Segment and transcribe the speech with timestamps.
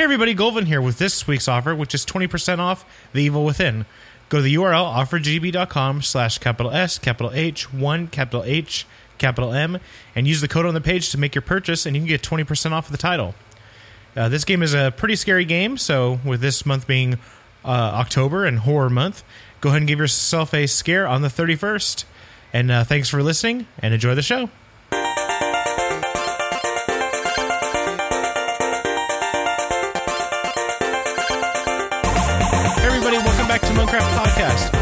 [0.00, 3.84] Hey everybody, Golvin here with this week's offer, which is 20% off The Evil Within.
[4.30, 8.86] Go to the URL offergb.com slash capital S, capital H, 1, capital H,
[9.18, 9.78] capital M,
[10.14, 12.22] and use the code on the page to make your purchase, and you can get
[12.22, 13.34] 20% off of the title.
[14.16, 17.18] Uh, this game is a pretty scary game, so with this month being
[17.62, 19.22] uh, October and horror month,
[19.60, 22.06] go ahead and give yourself a scare on the 31st.
[22.54, 24.48] And uh, thanks for listening, and enjoy the show.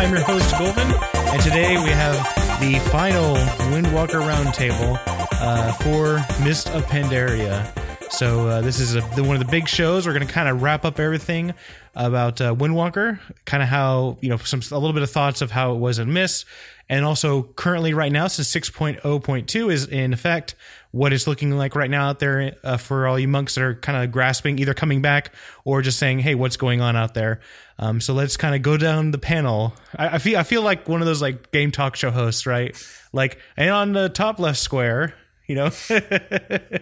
[0.08, 2.14] I'm your host, Golvin, and today we have
[2.60, 3.34] the final
[3.70, 7.70] Windwalker Roundtable uh, for Mist of Pandaria.
[8.10, 10.06] So uh, this is a, the, one of the big shows.
[10.06, 11.52] We're going to kind of wrap up everything
[11.94, 15.50] about uh, Windwalker, kind of how you know some a little bit of thoughts of
[15.50, 16.46] how it was in Mist,
[16.88, 20.54] and also currently right now since 6.0.2 is in effect,
[20.90, 23.74] what it's looking like right now out there uh, for all you monks that are
[23.74, 25.32] kind of grasping, either coming back
[25.64, 27.40] or just saying, "Hey, what's going on out there?"
[27.78, 29.74] Um, so let's kind of go down the panel.
[29.96, 32.76] I, I feel I feel like one of those like game talk show hosts, right?
[33.12, 35.14] Like, and on the top left square,
[35.46, 35.70] you know.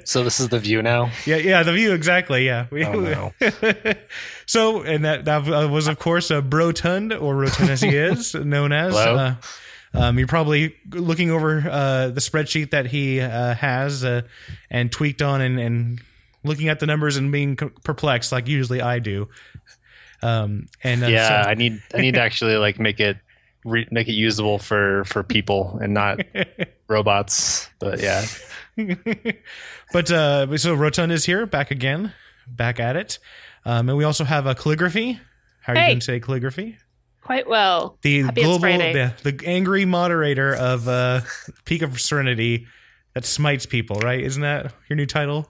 [0.04, 1.10] So this is the view now.
[1.24, 2.46] Yeah, yeah, the view exactly.
[2.46, 2.66] Yeah.
[2.70, 3.32] Oh, no.
[4.46, 8.72] so, and that that was of course a Brotund or Rotund as he is known
[8.72, 8.94] as.
[8.94, 9.16] Hello.
[9.16, 9.34] Uh,
[9.96, 14.22] um, you're probably looking over uh, the spreadsheet that he uh, has uh,
[14.70, 16.00] and tweaked on, and, and
[16.44, 19.28] looking at the numbers and being perplexed, like usually I do.
[20.22, 23.18] Um, and uh, yeah, so- I need I need to actually like make it
[23.64, 26.20] re- make it usable for for people and not
[26.88, 27.68] robots.
[27.78, 28.24] But yeah,
[29.92, 32.12] but uh, so Rotund is here, back again,
[32.46, 33.18] back at it,
[33.64, 35.20] um, and we also have a calligraphy.
[35.60, 35.88] How are you Hey.
[35.88, 36.76] doing today, calligraphy?
[37.26, 37.98] Quite well.
[38.02, 41.20] the Happy global the, the angry moderator of uh
[41.64, 42.66] peak of serenity
[43.14, 45.48] that smites people right isn't that your new title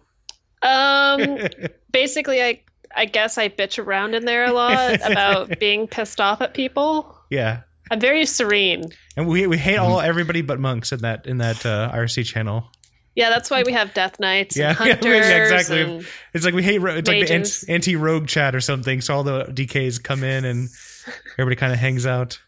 [0.62, 1.38] Um,
[1.92, 2.62] basically, I
[2.94, 7.14] I guess I bitch around in there a lot about being pissed off at people.
[7.30, 8.84] yeah I'm very serene.
[9.16, 9.84] and we we hate Mm-hmm.
[9.92, 12.70] all everybody but monks in that in that uh, irc channel
[13.16, 15.52] Yeah, that's why we have death knights Yeah, and yeah, hunters.
[15.52, 15.80] exactly.
[15.82, 19.14] and- it's like we hate ro- it's like the anti rogue chat or something so
[19.16, 20.68] all the dks come in and
[21.38, 22.38] everybody kind of hangs out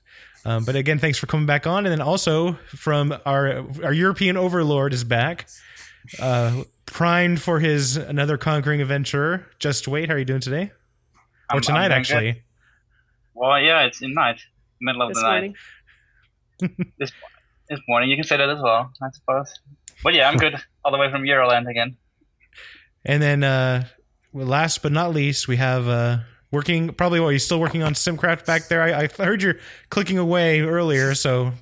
[0.44, 4.36] um, but again thanks for coming back on and then also from our our european
[4.36, 5.48] overlord is back
[6.20, 10.68] uh primed for his another conquering adventure just wait how are you doing today or
[10.68, 12.42] I'm- I'm tonight actually good.
[13.34, 14.40] Well, yeah, it's in night,
[14.80, 15.54] middle of this the night.
[16.60, 16.84] morning.
[16.98, 17.12] This
[17.70, 19.48] this morning, you can say that as well, I suppose.
[20.02, 20.56] But yeah, I'm good.
[20.84, 21.96] All the way from Euroland again.
[23.04, 23.86] And then, uh,
[24.32, 26.18] last but not least, we have uh,
[26.50, 26.92] working.
[26.92, 28.82] Probably, what are you still working on SimCraft back there?
[28.82, 29.58] I, I heard you're
[29.90, 31.14] clicking away earlier.
[31.14, 31.52] So,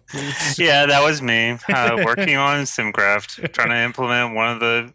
[0.59, 4.93] Yeah, that was me uh, working on SimCraft, trying to implement one of the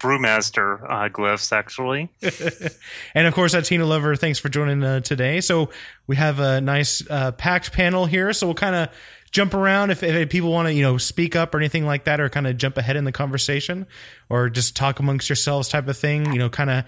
[0.00, 2.08] Brewmaster uh, glyphs, actually.
[3.14, 4.16] and of course, that Hina Lover.
[4.16, 5.40] Thanks for joining uh, today.
[5.42, 5.68] So
[6.06, 8.32] we have a nice uh, packed panel here.
[8.32, 8.88] So we'll kind of
[9.32, 12.20] jump around if, if people want to, you know, speak up or anything like that,
[12.20, 13.86] or kind of jump ahead in the conversation,
[14.28, 16.32] or just talk amongst yourselves, type of thing.
[16.32, 16.84] You know, kind of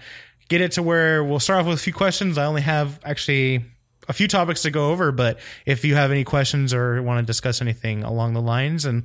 [0.49, 2.37] get it to where we'll start off with a few questions.
[2.37, 3.65] I only have actually
[4.07, 7.25] a few topics to go over, but if you have any questions or want to
[7.25, 9.03] discuss anything along the lines, and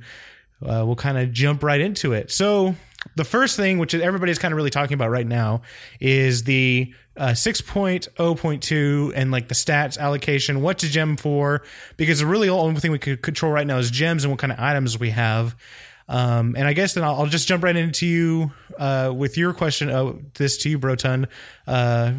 [0.61, 2.31] uh, we'll kind of jump right into it.
[2.31, 2.75] So
[3.15, 5.61] the first thing, which everybody's kind of really talking about right now,
[5.99, 10.61] is the uh, 6.0.2 and like the stats allocation.
[10.61, 11.63] What to gem for?
[11.97, 14.53] Because the really only thing we could control right now is gems and what kind
[14.53, 15.55] of items we have.
[16.07, 19.53] Um, and I guess then I'll, I'll just jump right into you uh, with your
[19.53, 19.89] question.
[19.89, 21.27] Uh, this to you, Broton.
[21.67, 22.13] Uh,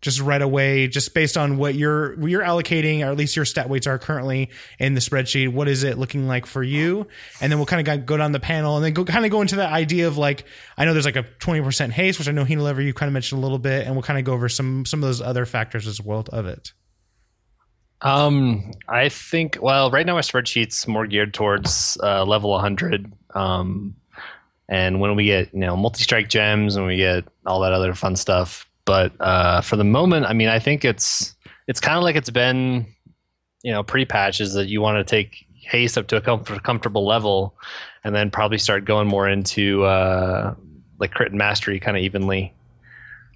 [0.00, 3.44] just right away, just based on what you're what you're allocating, or at least your
[3.44, 5.52] stat weights are currently in the spreadsheet.
[5.52, 7.06] What is it looking like for you?
[7.40, 9.40] And then we'll kind of go down the panel, and then go kind of go
[9.42, 10.44] into that idea of like
[10.78, 13.08] I know there's like a twenty percent haste, which I know Hina Lever you kind
[13.08, 15.20] of mentioned a little bit, and we'll kind of go over some some of those
[15.20, 16.72] other factors as well of it.
[18.02, 23.12] um, I think well, right now my spreadsheet's more geared towards uh, level 100.
[23.34, 23.96] Um,
[24.68, 28.16] and when we get you know multi-strike gems and we get all that other fun
[28.16, 28.66] stuff.
[28.90, 31.36] But uh, for the moment, I mean, I think it's
[31.68, 32.86] it's kind of like it's been
[33.62, 37.54] you know pre-patches that you want to take haste up to a com- comfortable level,
[38.02, 40.54] and then probably start going more into uh,
[40.98, 42.52] like crit and mastery kind of evenly.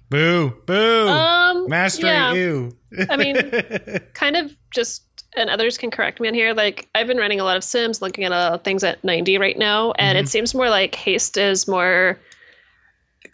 [0.09, 2.33] Boo, boo, Um, mastery, yeah.
[2.33, 2.75] ew.
[3.09, 3.35] I mean,
[4.13, 5.03] kind of just,
[5.37, 6.53] and others can correct me on here.
[6.53, 9.57] Like I've been running a lot of Sims, looking at uh, things at 90 right
[9.57, 10.21] now, and Mhm.
[10.23, 12.19] it seems more like haste is more.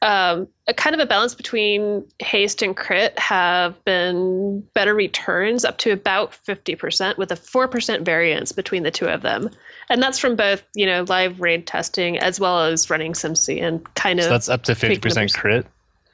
[0.03, 5.77] Um, a kind of a balance between haste and crit have been better returns up
[5.79, 9.49] to about 50% with a 4% variance between the two of them.
[9.89, 13.83] And that's from both, you know, live raid testing as well as running SimC and
[13.93, 15.67] kind of So that's up to 50% crit.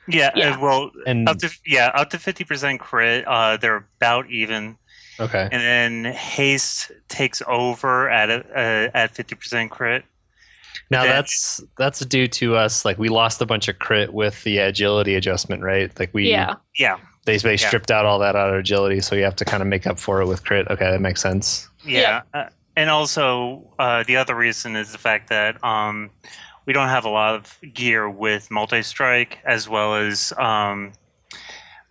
[0.08, 0.56] Yeah, Yeah.
[0.56, 3.28] Uh, well, And up to yeah, up to fifty percent crit.
[3.28, 4.78] Uh, they're about even,
[5.20, 5.62] okay, and
[6.06, 10.06] then haste takes over at a, uh, at fifty percent crit.
[10.92, 12.86] Now then- that's that's due to us.
[12.86, 15.92] Like we lost a bunch of crit with the agility adjustment, right?
[16.00, 16.56] Like we Yeah.
[16.78, 17.68] Yeah, they, they Yeah.
[17.68, 20.00] stripped out all that out of agility, so you have to kind of make up
[20.00, 20.68] for it with crit.
[20.70, 21.68] Okay, that makes sense.
[21.86, 22.46] yeah, Uh,
[22.76, 26.10] and also uh, the other reason is the fact that um,
[26.66, 30.92] we don't have a lot of gear with multi strike, as well as um,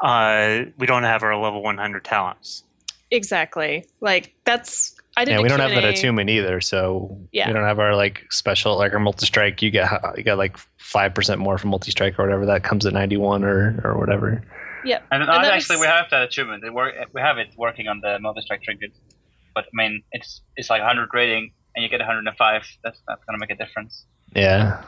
[0.01, 2.63] uh, we don't have our level one hundred talents.
[3.11, 3.85] Exactly.
[4.01, 5.33] Like that's I did.
[5.33, 5.93] Yeah, we don't have that Q&A.
[5.93, 7.47] attunement either, so Yeah.
[7.49, 9.63] we don't have our like special like our multi strike.
[9.63, 12.45] You get you got like five percent more from multi strike or whatever.
[12.47, 14.43] That comes at ninety one or or whatever.
[14.85, 16.63] Yeah, And, And actually, was- we have that achievement.
[16.63, 18.93] It work, we have it working on the multi-strike trinket.
[19.53, 22.63] But I mean, it's it's like 100 rating, and you get 105.
[22.85, 24.05] That's that's gonna make a difference.
[24.37, 24.85] Yeah,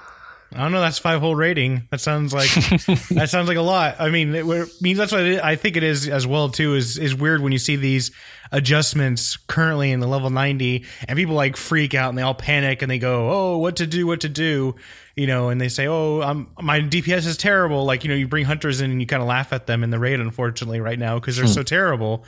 [0.54, 0.80] I don't know.
[0.80, 1.88] That's five whole rating.
[1.90, 2.50] That sounds like
[3.10, 3.96] that sounds like a lot.
[3.98, 6.74] I mean, it, I mean that's what it, I think it is as well too.
[6.76, 8.12] Is is weird when you see these
[8.52, 12.82] adjustments currently in the level ninety, and people like freak out and they all panic
[12.82, 14.06] and they go, "Oh, what to do?
[14.06, 14.74] What to do?"
[15.16, 18.28] You know, and they say, "Oh, I'm my DPS is terrible." Like you know, you
[18.28, 20.98] bring hunters in and you kind of laugh at them in the raid, unfortunately, right
[20.98, 22.24] now because they're so terrible.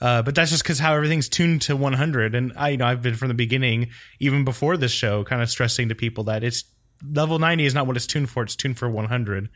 [0.00, 3.02] Uh, but that's just because how everything's tuned to 100, and I, you know, I've
[3.02, 6.64] been from the beginning, even before this show, kind of stressing to people that it's
[7.08, 9.48] level 90 is not what it's tuned for; it's tuned for 100.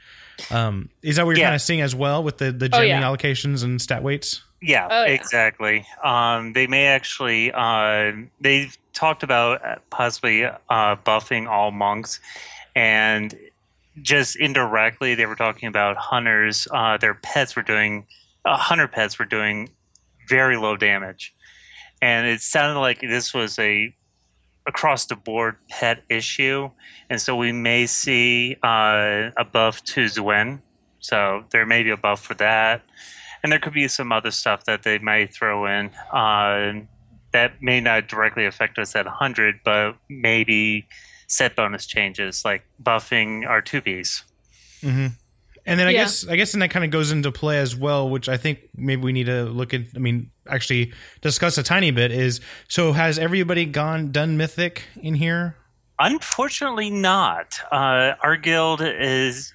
[0.53, 1.47] Um, is that what you're Yeah.
[1.47, 3.03] kind of seeing as well with the the Oh, gemming yeah.
[3.03, 4.43] allocations and stat weights?
[4.67, 5.13] Yeah, Oh, yeah.
[5.13, 5.87] exactly.
[6.03, 7.53] Um, they may actually.
[7.53, 12.19] Uh, they've talked about uh, possibly uh, buffing all monks,
[12.75, 13.33] and
[14.03, 16.67] just indirectly, they were talking about hunters.
[16.73, 18.07] Uh, their pets were doing.
[18.45, 19.71] Uh, hunter pets were doing
[20.29, 21.33] very low damage,
[22.03, 23.95] and it sounded like this was a
[24.67, 26.69] across the board pet issue,
[27.09, 30.61] and so we may see uh, a buff to Xuen.
[30.99, 32.83] So there may be a buff for that
[33.47, 36.73] and there could be some other stuff that they may throw in uh,
[37.31, 40.89] that may not directly affect us at 100 but maybe
[41.29, 44.25] set bonus changes like buffing our 2bs
[44.83, 45.07] Mm-hmm.
[45.65, 46.03] And then I Yeah.
[46.03, 48.59] guess I guess then that kind of goes into play as well, which I think
[48.77, 49.81] maybe we need to look at.
[49.97, 50.93] I mean, actually
[51.23, 52.13] discuss a tiny bit.
[52.13, 55.57] Is so has everybody gone done mythic in here?
[55.99, 59.53] unfortunately not uh, our guild is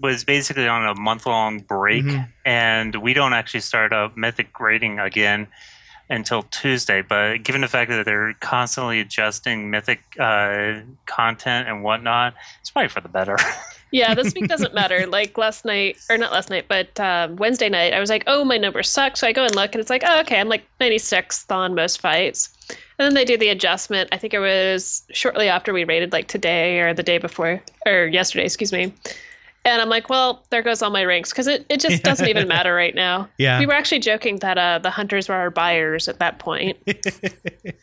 [0.00, 2.28] was basically on a month long break Mhm.
[2.44, 5.46] and we don't actually start up mythic grading again
[6.10, 7.02] until Tuesday.
[7.02, 12.88] But given the fact that they're constantly adjusting mythic uh, content and whatnot, it's probably
[12.88, 13.36] for the better.
[13.90, 15.06] Yeah, this week doesn't matter.
[15.06, 18.44] Like last night, or not last night, but um, Wednesday night, I was like, oh,
[18.44, 19.16] my numbers suck.
[19.16, 21.98] So I go and look, and it's like, oh, okay, I'm like 96th on most
[21.98, 22.50] fights.
[22.98, 24.10] And then they do the adjustment.
[24.12, 28.04] I think it was shortly after we rated, like today or the day before, or
[28.08, 28.92] yesterday, excuse me.
[29.64, 32.48] And I'm like, well, there goes all my ranks because it, it just doesn't even
[32.56, 33.28] matter right now.
[33.38, 33.58] Yeah.
[33.58, 36.78] We were actually joking that uh, the hunters were our buyers at that point.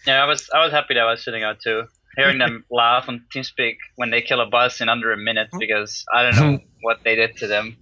[0.08, 1.84] Yeah, I was I was happy that I was sitting out too,
[2.16, 6.06] hearing them laugh on TeamSpeak when they kill a boss in under a minute because
[6.14, 7.76] I don't know what they did to them.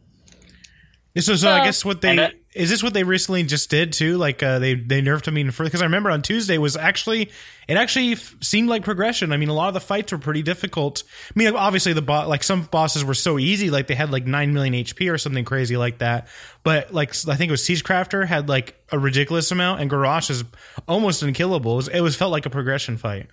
[1.17, 3.69] So, so I Well, guess what they and that- is this what they recently just
[3.69, 4.17] did too?
[4.17, 7.31] Like uh, they they nerfed him even further because I remember on Tuesday was actually
[7.67, 9.31] it actually f- seemed like progression.
[9.33, 11.03] I mean, a lot of the fights were pretty difficult.
[11.29, 14.25] I mean, obviously the bo- like some bosses were so easy, like they had like
[14.27, 16.27] nine million HP or something crazy like that.
[16.63, 20.43] But like I think it was Siegecrafter had like a ridiculous amount, and Garrosh is
[20.87, 21.73] almost unkillable.
[21.73, 23.27] It, was, it was felt like a progression fight.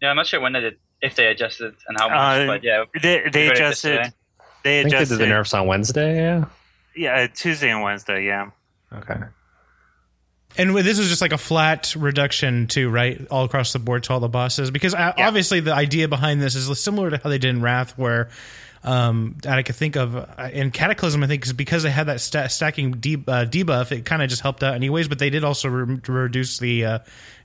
[0.00, 2.64] Yeah, I'm not sure when they did, if they adjusted and how much, Uh, but
[2.64, 3.88] yeah, they they adjusted.
[3.94, 4.12] yesterday.
[4.64, 5.18] They I think they adjusted.
[5.18, 6.16] did the nerfs on Wednesday.
[6.16, 6.44] Yeah.
[6.96, 8.24] Yeah, Tuesday and Wednesday.
[8.26, 8.50] Yeah.
[8.92, 9.16] Okay.
[10.56, 13.24] And this is just like a flat reduction too, right?
[13.30, 14.70] All across the board to all the bosses.
[14.70, 15.28] Because uh, Yeah.
[15.28, 18.30] obviously the idea behind this is similar to how they did in Wrath, where
[18.82, 21.22] um, that I could think of uh, in Cataclysm.
[21.22, 24.30] I think is because they had that sta- stacking de- uh, debuff, it kind of
[24.30, 25.06] just helped out anyways.
[25.08, 26.98] But they did also re- reduce the uh,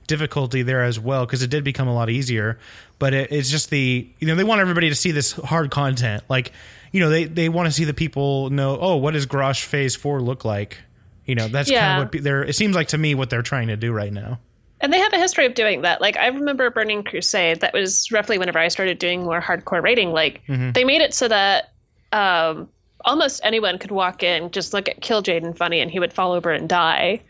[0.06, 2.58] difficulty there as well because it did become a lot easier.
[2.98, 6.22] But it, it's just the you know they want everybody to see this hard content,
[6.28, 6.52] like
[6.94, 9.96] you know they they want to see the people know oh what does Garrosh Phase
[9.96, 10.78] Four look like.
[11.26, 12.44] You know that's kind of what they're.
[12.44, 14.38] It seems like to me what they're trying to do right now.
[14.80, 16.00] And they have a history of doing that.
[16.00, 17.60] Like I remember Burning Crusade.
[17.62, 20.12] That was roughly whenever I started doing more hardcore rating.
[20.12, 20.72] Like Mhm.
[20.74, 21.72] they made it so that
[22.12, 22.68] um,
[23.04, 26.52] almost anyone could walk in, just look at Kil'jaeden Funny, and he would fall over
[26.52, 27.20] and die.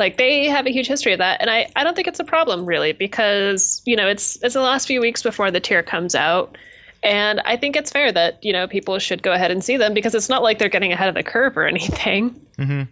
[0.00, 2.24] Like they have a huge history of that, and I, I don't think it's a
[2.24, 6.14] problem really because you know it's it's the last few weeks before the tier comes
[6.16, 6.56] out,
[7.02, 9.94] and I think it's fair that you know people should go ahead and see them
[9.94, 12.30] because it's not like they're getting ahead of the curve or anything.
[12.56, 12.82] hmm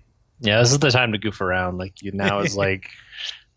[0.40, 1.79] Yeah, this is the time to goof around.
[1.79, 2.90] Like you now is like,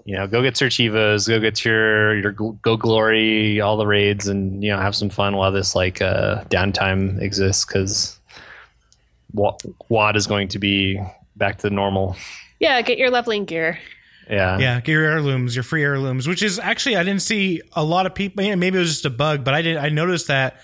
[0.05, 4.27] you know, go get your Chivas, go get your your go glory, all the raids,
[4.27, 7.65] and you know have some fun while this like uh, downtime exists.
[7.65, 8.19] Because
[9.33, 9.57] Wa-
[9.89, 10.99] Wad is going to be
[11.35, 12.15] back to the normal.
[12.59, 13.79] Yeah, get your leveling gear.
[14.29, 14.57] Yeah.
[14.57, 18.05] Yeah, get your heirlooms, your free heirlooms, which is actually I didn't see a lot
[18.05, 18.43] of people.
[18.43, 19.77] Maybe it was just a bug, but I did.
[19.77, 20.57] I noticed that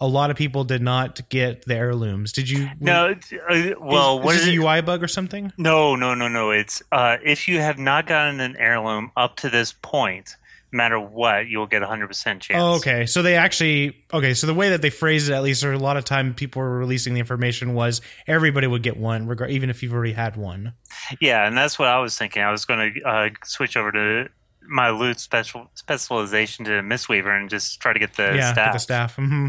[0.00, 2.32] a lot of people did not get the heirlooms.
[2.32, 2.68] Did you?
[2.80, 3.14] No,
[3.48, 4.58] uh, well, is, what is is it?
[4.58, 5.52] a UI bug or something?
[5.56, 6.50] No, no, no, no.
[6.50, 11.00] It's uh, if you have not gotten an heirloom up to this point, no matter
[11.00, 12.60] what, you'll get a hundred percent chance.
[12.60, 13.06] Oh, okay.
[13.06, 14.34] So they actually okay.
[14.34, 16.62] So the way that they phrased it, at least, or a lot of time people
[16.62, 20.36] were releasing the information was everybody would get one, regard even if you've already had
[20.36, 20.74] one.
[21.20, 22.42] Yeah, and that's what I was thinking.
[22.42, 24.28] I was going to uh, switch over to
[24.68, 28.66] my loot special specialization to Mistweaver and just try to get the yeah, staff.
[28.66, 29.16] get the staff.
[29.16, 29.46] hmm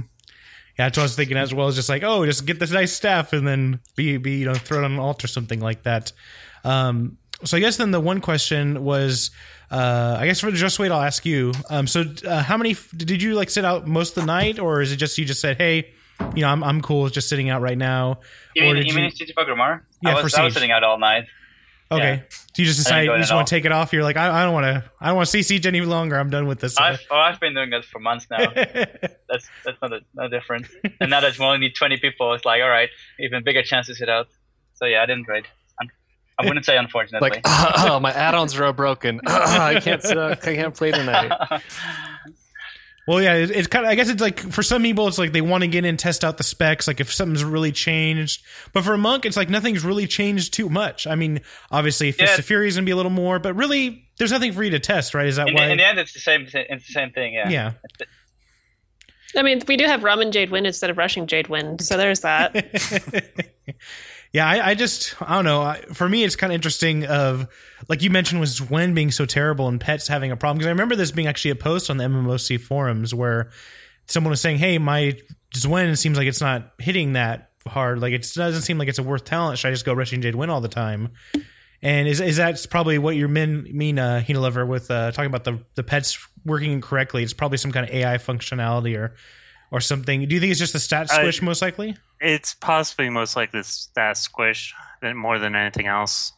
[0.77, 1.67] Yeah, that's what I was thinking as well.
[1.67, 4.55] Is just like, oh, just get this nice staff and then be be you know
[4.55, 6.13] throw it on an alt or something like that.
[6.63, 9.31] Um, so I guess then the one question was,
[9.71, 11.53] uh, I guess for just wait, I'll ask you.
[11.69, 14.81] Um, so uh, how many did you like sit out most of the night, or
[14.81, 15.93] is it just you just said, hey,
[16.35, 18.19] you know, I'm I'm cool with just sitting out right now?
[18.55, 19.81] You Or mean, did you you- mean in Orgrimmar?
[20.01, 21.25] Yeah, I was, I was sitting out all night.
[21.91, 23.93] Okay, so you just decide you just want to take it off.
[23.93, 26.19] You're like, I, I don't want to, I don't want to see siege any longer.
[26.19, 26.77] I'm done with this.
[26.77, 28.51] I've, oh, I've been doing this for months now.
[28.53, 30.67] that's that's not a, no different.
[31.01, 33.87] And now that you only need 20 people, it's like, all right, even bigger chance
[33.87, 34.27] to sit out.
[34.75, 35.45] So yeah, I didn't raid.
[36.39, 37.29] Un- I wouldn't say unfortunately.
[37.29, 39.19] Like, oh, my add-ons are all broken.
[39.27, 40.03] I can't.
[40.05, 41.31] Uh, I can't play tonight.
[43.07, 43.91] Well, yeah, it, it's kind of.
[43.91, 45.97] I guess it's like for some people, it's like they want to get in, and
[45.97, 48.45] test out the specs, like if something's really changed.
[48.71, 51.07] But for a monk, it's like nothing's really changed too much.
[51.07, 51.41] I mean,
[51.71, 52.37] obviously, Fist Yeah.
[52.37, 54.79] of Fury is gonna be a little more, but really, there's nothing for you to
[54.79, 55.25] test, right?
[55.25, 55.65] Is that in, why?
[55.65, 56.47] the, in the end, it's the same.
[56.53, 57.33] It's the same thing.
[57.33, 57.49] Yeah.
[57.49, 57.71] yeah.
[59.35, 62.19] I mean, we do have Ramen Jade Wind instead of Rushing Jade Wind, so there's
[62.19, 62.53] that.
[64.31, 65.61] Yeah, I, I just I don't know.
[65.61, 67.05] I, for me, it's kind of interesting.
[67.05, 67.47] Of
[67.87, 70.71] like you mentioned, was Xuen being so terrible and pets having a problem because I
[70.71, 73.49] remember this being actually a post on the MMOC forums where
[74.07, 75.17] someone was saying, "Hey, my
[75.55, 77.99] Xuen seems like it's not hitting that hard.
[77.99, 79.57] Like it doesn't seem like it's a worth talent.
[79.57, 81.09] Should I just go rushing Jade Wind all the time?"
[81.81, 85.29] And is is that probably what you men mean uh, Hina Lover, with uh, talking
[85.29, 87.23] about the the pets working incorrectly?
[87.23, 89.15] It's probably some kind of AI functionality or
[89.71, 90.27] or something.
[90.27, 91.95] Do you think it's just a stat I- squish most likely?
[92.21, 93.61] It's possibly most likely
[93.95, 96.33] that squish than more than anything else.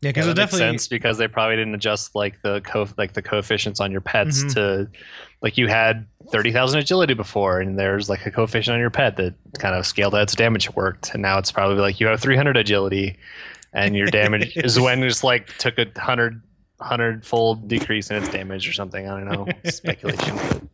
[0.00, 2.60] Yeah, because Yeah, it that makes definitely sense because they probably didn't adjust like the
[2.60, 4.54] co- like the coefficients on your pets Mhm.
[4.54, 4.88] to
[5.42, 9.16] like you had thirty thousand agility before, and there's like a coefficient on your pet
[9.16, 12.20] that kind of scaled out its damage worked, and now it's probably like you have
[12.20, 13.18] three hundred agility,
[13.72, 16.40] and your damage is when it's like took a hundred
[16.80, 19.08] hundred fold decrease in its damage or something.
[19.08, 20.70] I don't know speculation.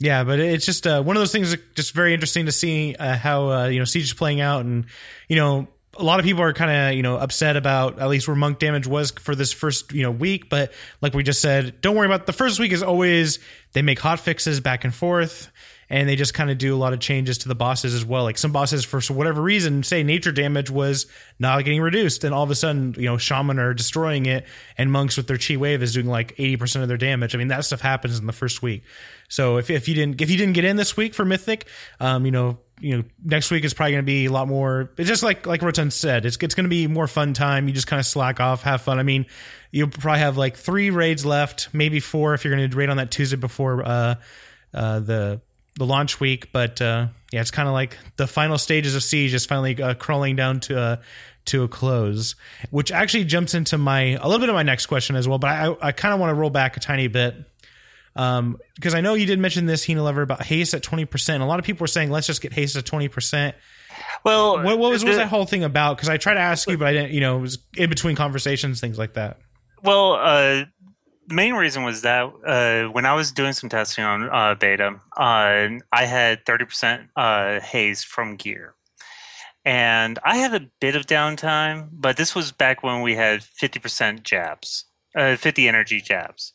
[0.00, 1.56] Yeah, but it's just uh, one of those things.
[1.74, 4.86] Just very interesting to see uh, how uh, you know Siege is playing out, and
[5.28, 8.28] you know a lot of people are kind of you know upset about at least
[8.28, 10.48] where monk damage was for this first you know week.
[10.48, 12.72] But like we just said, don't worry about the first week.
[12.72, 13.40] Is always
[13.72, 15.50] they make hot fixes back and forth,
[15.90, 18.22] and they just kind of do a lot of changes to the bosses as well.
[18.22, 21.06] Like some bosses, for whatever reason, say nature damage was
[21.40, 24.92] not getting reduced, and all of a sudden you know shaman are destroying it, and
[24.92, 27.34] monks with their chi wave is doing like eighty percent of their damage.
[27.34, 28.84] I mean that stuff happens in the first week.
[29.28, 31.66] So if, if you didn't if you didn't get in this week for Mythic,
[32.00, 34.90] um, you know you know next week is probably going to be a lot more.
[34.96, 37.68] It's just like like Rotan said, it's it's going to be more fun time.
[37.68, 38.98] You just kind of slack off, have fun.
[38.98, 39.26] I mean,
[39.70, 42.96] you'll probably have like three raids left, maybe four if you're going to raid on
[42.96, 44.14] that Tuesday before uh,
[44.72, 45.40] uh, the
[45.76, 46.52] the launch week.
[46.52, 49.94] But uh, yeah, it's kind of like the final stages of Siege is finally uh,
[49.94, 51.00] crawling down to a
[51.46, 52.34] to a close,
[52.70, 55.38] which actually jumps into my a little bit of my next question as well.
[55.38, 57.34] But I I kind of want to roll back a tiny bit
[58.16, 61.42] um, because I know you did mention this, Hina Lover, about haste at twenty percent.
[61.42, 63.56] A lot of people were saying, "Let's just get haste at twenty percent."
[64.24, 65.96] Well, What, what was, what was that whole thing about?
[65.96, 67.12] Because I tried to ask you, but I didn't.
[67.12, 69.38] You know, it was in between conversations, things like that.
[69.82, 70.64] Well, uh,
[71.28, 75.00] the main reason was that uh, when I was doing some testing on uh, beta,
[75.16, 78.74] uh, I had 30% uh, haste from gear.
[79.64, 84.22] And I had a bit of downtime, but this was back when we had 50%
[84.22, 86.54] jabs, uh, 50 energy jabs.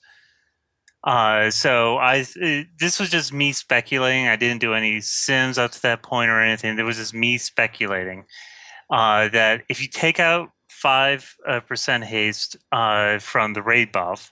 [1.03, 2.25] Uh, so I
[2.79, 4.27] this was just me speculating.
[4.27, 6.79] I didn't do any sims up to that point or anything.
[6.79, 8.25] It was just me speculating
[8.89, 14.31] uh, that if you take out five uh, percent haste uh, from the raid buff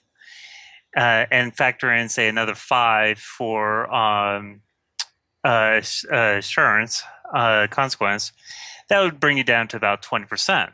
[0.96, 4.62] uh, and factor in say another five for um,
[5.44, 7.04] uh, assurance
[7.70, 8.32] consequence,
[8.88, 10.72] that would bring you down to about twenty percent.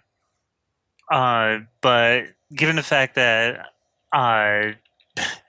[1.09, 3.65] But given the fact that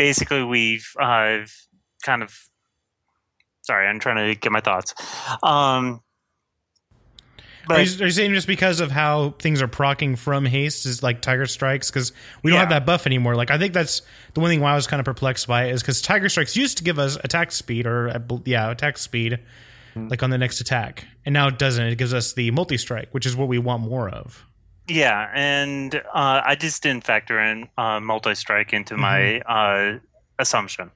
[0.00, 1.40] basically we've uh,
[2.02, 2.34] kind of
[3.60, 4.94] sorry, I'm trying to get my thoughts.
[5.42, 6.00] Um,
[7.68, 11.02] are, you, are you saying just because of how things are procking from haste is
[11.02, 11.90] like Tiger Strikes?
[11.90, 13.36] Because we don't have that buff anymore.
[13.36, 14.00] Like I think that's
[14.32, 16.56] the one thing why I was kind of perplexed by it is because Tiger Strikes
[16.56, 19.38] used to give us attack speed or yeah attack speed,
[19.94, 21.06] like on the next attack.
[21.26, 21.84] And now it doesn't.
[21.84, 24.46] It gives us the multi strike, which is what we want more of.
[24.90, 29.98] Yeah, and uh, I just didn't factor in uh, multi strike into my uh,
[30.38, 30.90] assumption.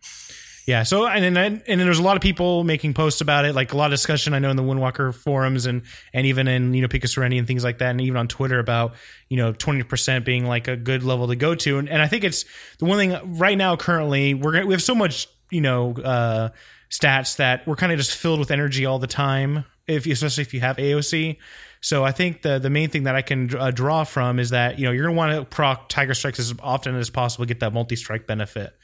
[0.67, 0.83] Yeah.
[0.83, 3.73] So and then and then there's a lot of people making posts about it, like
[3.73, 5.83] a lot of discussion I know in the Windwalker forums and
[6.15, 8.29] and even in you know Peak of Serenity and things like that, and even on
[8.29, 8.95] Twitter about
[9.29, 12.25] you know 20% being like a good level to go to, and and I think
[12.25, 12.45] it's
[12.79, 16.49] the one thing right now currently we're we have so much you know uh,
[16.91, 20.55] stats that we're kind of just filled with energy all the time, if especially if
[20.55, 21.37] you have AOC.
[21.85, 24.79] So I think the the main thing that I can uh, draw from is that
[24.79, 27.75] you know you're gonna want to proc Tiger Strikes as often as possible get that
[27.75, 28.75] multi strike benefit.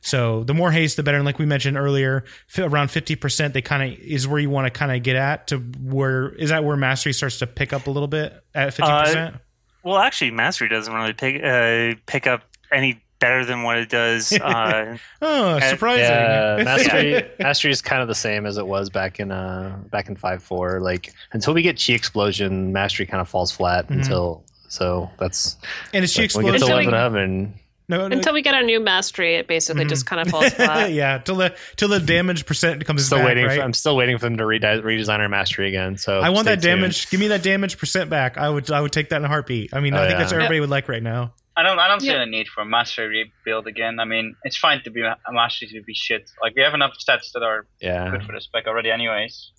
[0.00, 1.18] So the more haste, the better.
[1.18, 2.24] And like we mentioned earlier,
[2.56, 5.48] around fifty percent, they kind of is where you want to kind of get at.
[5.48, 8.90] To where is that where mastery starts to pick up a little bit at fifty
[8.90, 9.36] percent?
[9.82, 12.42] Well, actually, Mastery doesn't really pick uh, pick up
[12.72, 14.30] any better than what it does.
[14.42, 16.04] Uh, Oh, surprising!
[16.04, 20.08] Yeah, mastery mastery is kind of the same as it was back in uh back
[20.08, 20.80] in five four.
[20.80, 24.02] Like until we get chi explosion, mastery kind of falls flat Mhm.
[24.02, 25.56] until so that's
[25.94, 26.84] and it's she like, when we get explodes.
[26.84, 27.54] to Until we- eleven and
[27.88, 29.88] No, no, Until we get our new mastery, it basically Mhm.
[29.90, 30.92] just kind of falls flat.
[30.92, 33.26] yeah, till the till the damage percent comes still back.
[33.28, 33.46] waiting.
[33.46, 33.58] right?
[33.58, 35.96] For, I'm still waiting for them to rede- redesign our mastery again.
[35.96, 37.08] So I want stay that damage.
[37.10, 38.36] Give me that damage percent back.
[38.38, 39.72] I would I would take that in a heartbeat.
[39.72, 40.18] I mean, I Oh, think yeah.
[40.18, 41.32] that's what everybody would like right now.
[41.58, 41.78] I don't.
[41.78, 42.18] I don't see Yeah.
[42.18, 43.98] the need for a mastery rebuild again.
[43.98, 46.30] I mean, it's fine to be a mastery to be shit.
[46.42, 48.10] Like we have enough stats that are Yeah.
[48.10, 49.52] good for the spec already, anyways.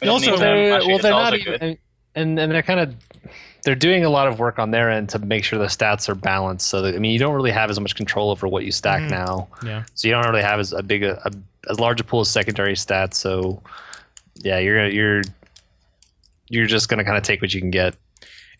[0.00, 1.78] They don't also- need They're- well, they're also not even,
[2.14, 2.94] and and they're kind of
[3.64, 6.14] they're doing a lot of work on their end to make sure the stats are
[6.16, 6.68] balanced.
[6.68, 9.02] So that, I mean, you don't really have as much control over what you stack
[9.02, 9.10] Mhm.
[9.10, 9.48] now.
[9.64, 9.84] Yeah.
[9.94, 11.30] So you don't really have as a big a, a
[11.70, 13.14] as large a pool of secondary stats.
[13.14, 13.62] So
[14.36, 15.22] yeah, you're gonna you're
[16.48, 17.94] you're just gonna kind of take what you can get.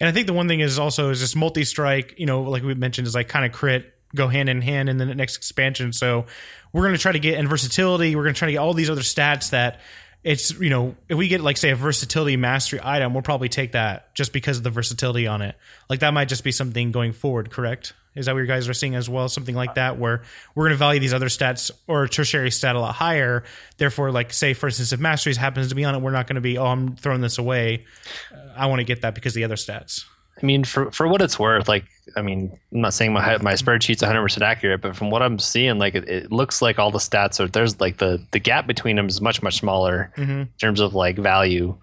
[0.03, 2.19] And I think the one thing is also is this multi strike.
[2.19, 4.99] You know, like we mentioned, is like kind of crit go hand in hand in
[4.99, 5.93] the next expansion.
[5.93, 6.27] So
[6.73, 8.17] we're going to try to get in versatility.
[8.17, 9.81] We're going to try to get all these other stats that
[10.25, 13.73] it's you know if we get like say a versatility mastery item, we'll probably take
[13.73, 15.55] that just because of the versatility on it.
[15.89, 17.53] Like that might just be something going forward.
[17.53, 17.93] Correct?
[18.15, 19.29] Is that what you guys are seeing as well?
[19.29, 20.23] Something like that where
[20.55, 23.45] we're going to value these other stats or tertiary stat a lot higher.
[23.79, 26.35] Therefore, like say for instance, if masteries happens to be on it, we're not going
[26.35, 27.85] to be oh I'm throwing this away.
[28.33, 30.05] Uh, I want to get that because of the other stats.
[30.43, 31.85] I mean, for for what it's worth, like
[32.17, 35.39] I mean, I'm not saying my my spreadsheet's 100 percent accurate, but from what I'm
[35.39, 38.67] seeing, like it, it looks like all the stats are there's like the the gap
[38.67, 40.31] between them is much much smaller Mm-hmm.
[40.33, 41.77] in terms of like value.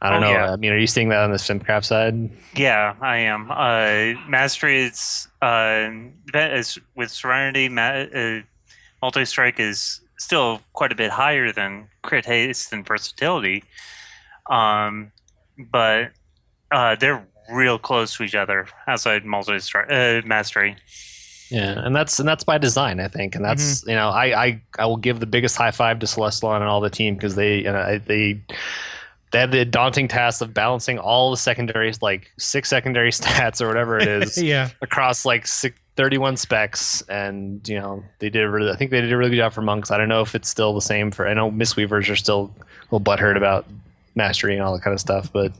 [0.00, 0.32] I don't Oh, know.
[0.32, 0.52] yeah.
[0.52, 2.30] I mean, are you seeing that on the Simcraft side?
[2.54, 3.50] yeah, I am.
[3.50, 5.90] Uh, Mastery is, uh,
[6.32, 7.68] that is with Serenity.
[7.68, 8.40] Ma- uh,
[9.02, 13.62] Multi Strike is still quite a bit higher than Crit Haste and Versatility,
[14.50, 15.12] um,
[15.70, 16.10] but
[16.72, 20.76] uh, they're real close to each other outside Multi Strike uh, Mastery.
[21.50, 23.90] Yeah, and that's and that's by design, I think, and that's Mm-hmm.
[23.90, 26.80] you know, I, I I will give the biggest high five to Celestalon and all
[26.80, 28.42] the team because they you know, they
[29.36, 33.68] they had the daunting task of balancing all the secondaries, like six secondary stats or
[33.68, 34.70] whatever it is, yeah.
[34.80, 38.44] across like six, 31 specs, and you know they did.
[38.44, 39.90] Really, I think they did a really good job for monks.
[39.90, 41.28] I don't know if it's still the same for.
[41.28, 43.66] I know Mistweavers are still a little butthurt about
[44.14, 45.52] mastery and all that kind of stuff, but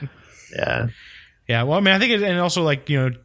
[0.56, 0.86] yeah,
[1.48, 1.64] Yeah.
[1.64, 3.16] Well, I mean, I think it, and also like, you know,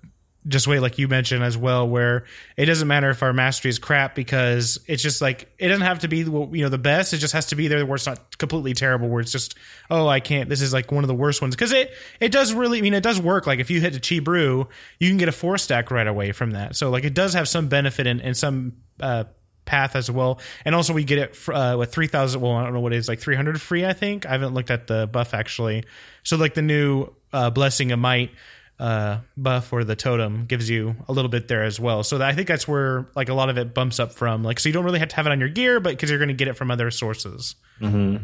[0.48, 2.24] just wait, like you mentioned as well, where
[2.56, 6.00] it doesn't matter if our mastery is crap because it's just like, it doesn't have
[6.00, 7.14] to be, you know, the best.
[7.14, 9.56] It just has to be there where it's not completely terrible, where it's just,
[9.90, 11.56] oh, I can't, this is like one of the worst ones.
[11.56, 13.48] Cause it, it does really, I mean, it does work.
[13.48, 16.32] Like if you hit a Chi Brew, you can get a four stack right away
[16.32, 16.76] from that.
[16.76, 19.26] So like it does have some benefit in some, uh,
[19.66, 22.74] path as well and also we get it fr- uh, with 3000 well i don't
[22.74, 25.36] know what it is like 300 free i think i haven't looked at the buff
[25.36, 25.86] actually
[26.24, 28.32] so like the new uh, blessing of might
[28.80, 32.02] uh, buff or the totem gives you a little bit there as well.
[32.04, 34.44] So that, i think that's where like a lot of it bumps up from.
[34.44, 36.20] Like so you don't really have to have it on your gear but because you're
[36.20, 37.56] going to get it from other sources.
[37.82, 38.24] Mm-hmm.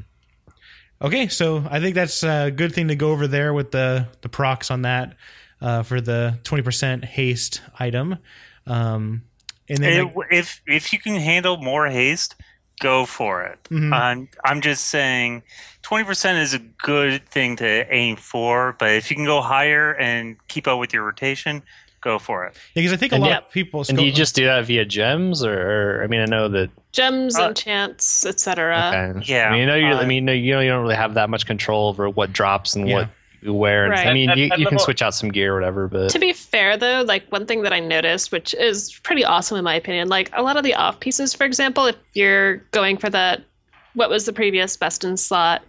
[1.02, 4.30] okay so i think that's a good thing to go over there with the the
[4.30, 5.16] procs on that
[5.62, 8.18] uh, for the 20% haste item.
[8.68, 9.24] Um,
[9.70, 12.36] and then It- like, if if you can handle more haste,
[12.80, 13.60] go for it.
[13.70, 13.94] Mhm.
[13.94, 15.44] I'm I'm just saying,
[15.82, 19.94] twenty percent is a good thing to aim for, but if you can go higher
[19.96, 21.62] and keep up with your rotation,
[22.02, 22.56] go for it.
[22.76, 24.66] because i think a And lot yeah, of people and do you just do that
[24.66, 28.90] via gems, or, or I mean, I know that Gems, Uh, enchants, etc.
[28.94, 29.26] Okay.
[29.34, 31.16] yeah, I mean, you know, you, I uh, mean, you know, you don't really have
[31.16, 32.96] that much control over what drops and Yeah.
[32.96, 33.10] what you
[33.54, 33.84] wear.
[33.86, 34.08] And Right.
[34.08, 36.10] I mean, At- you, at you can level- switch out some gear or whatever, but
[36.12, 39.64] To be fair, though, like one thing that I noticed, which is pretty awesome in
[39.64, 43.10] my opinion, like a lot of the off pieces, for example, if you're going for
[43.10, 43.42] that,
[43.94, 45.62] what was the previous best in slot,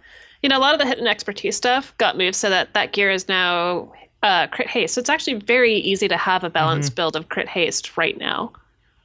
[0.43, 2.91] you know, a lot of the hit and expertise stuff got moved so that that
[2.93, 3.91] gear is now
[4.23, 4.95] uh, crit haste.
[4.95, 8.51] So it's actually very easy to have a balanced build of crit haste right now.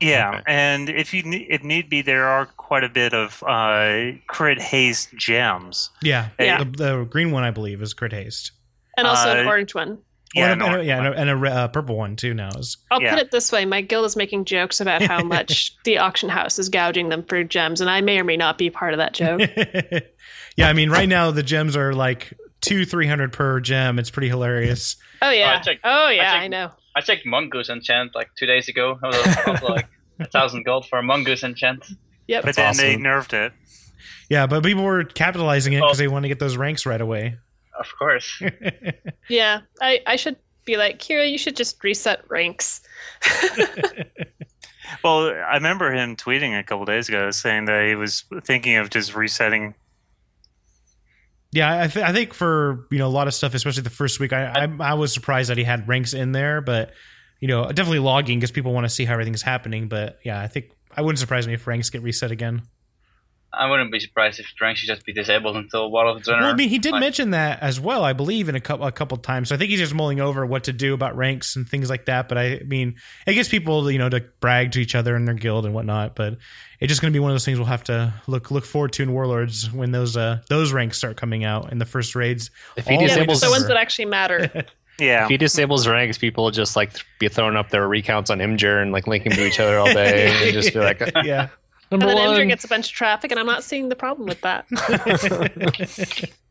[0.01, 0.43] Yeah, Okay.
[0.47, 5.15] and if you if need be, there are quite a bit of uh, crit haste
[5.15, 5.91] gems.
[6.03, 6.65] Yeah, Yeah.
[6.65, 8.51] The, the green one I believe is crit haste.
[8.97, 9.99] And also an Uh, orange one.
[10.35, 12.17] Yeah, Yeah, and, a, and a- yeah, and a, and a re- uh, purple one
[12.17, 12.79] too now is.
[12.91, 13.11] I'll Yeah.
[13.11, 16.59] put it this way: my guild is making jokes about how much the auction house
[16.59, 19.13] is gouging them for gems, and I may or may not be part of that
[19.13, 19.43] joke.
[20.57, 23.99] yeah, I mean, right now the gems are like two, three hundred per gem.
[23.99, 24.97] It's pretty hilarious.
[25.21, 25.61] Oh yeah.
[25.61, 26.71] checked- oh yeah, I I, know.
[26.97, 28.99] I checked Mongoose enchant like two days ago.
[29.03, 29.89] It was also like
[30.21, 31.85] a thousand gold for a Mongoose enchant.
[32.29, 32.45] Yep.
[32.45, 33.53] But then they nerfed it.
[34.31, 36.03] Yeah, but people were capitalizing it because Oh.
[36.03, 37.37] they want to get those ranks right away.
[37.79, 38.43] Of course.
[39.29, 39.61] Yeah.
[39.81, 41.31] I I should be like Kihra.
[41.31, 42.83] You should just reset ranks.
[45.03, 48.91] Well, I remember him tweeting a couple days ago saying that he was thinking of
[48.91, 49.75] just resetting.
[51.51, 54.21] Yeah, I, th- I think for you know a lot of stuff, especially the first
[54.21, 56.93] week, I I, I was surprised that he had ranks in there, but
[57.41, 59.89] you know definitely logging because people want to see how everything's happening.
[59.89, 62.63] But yeah, I think I wouldn't surprise me if ranks get reset again.
[63.55, 66.41] I wouldn't be surprised if rank should just be disabled until Wall of Zonner.
[66.41, 68.87] Well, I mean, he did like- mention that as well, I believe, in a couple
[68.87, 69.51] a couple times.
[69.51, 72.07] So I think he's just mulling over what to do about ranks and things like
[72.07, 72.29] that.
[72.29, 75.35] But I mean, it gets people, you know, to brag to each other in their
[75.35, 76.15] guild and whatnot.
[76.17, 76.39] But
[76.81, 78.93] it's just going to be one of those things we'll have to look look forward
[78.95, 82.51] to in Warlords when those uh those ranks start coming out in the first raids.
[82.77, 84.65] If he All the Yeah, disables, the ones that actually matter.
[84.99, 88.29] Yeah, if he disables ranks, people will just like th- be throwing up their recounts
[88.29, 91.49] on Imgur and like linking to each other all day, and just be like, yeah.
[91.93, 92.37] And then one.
[92.37, 94.67] Imgur gets a bunch of traffic, and I'm not seeing the problem with that.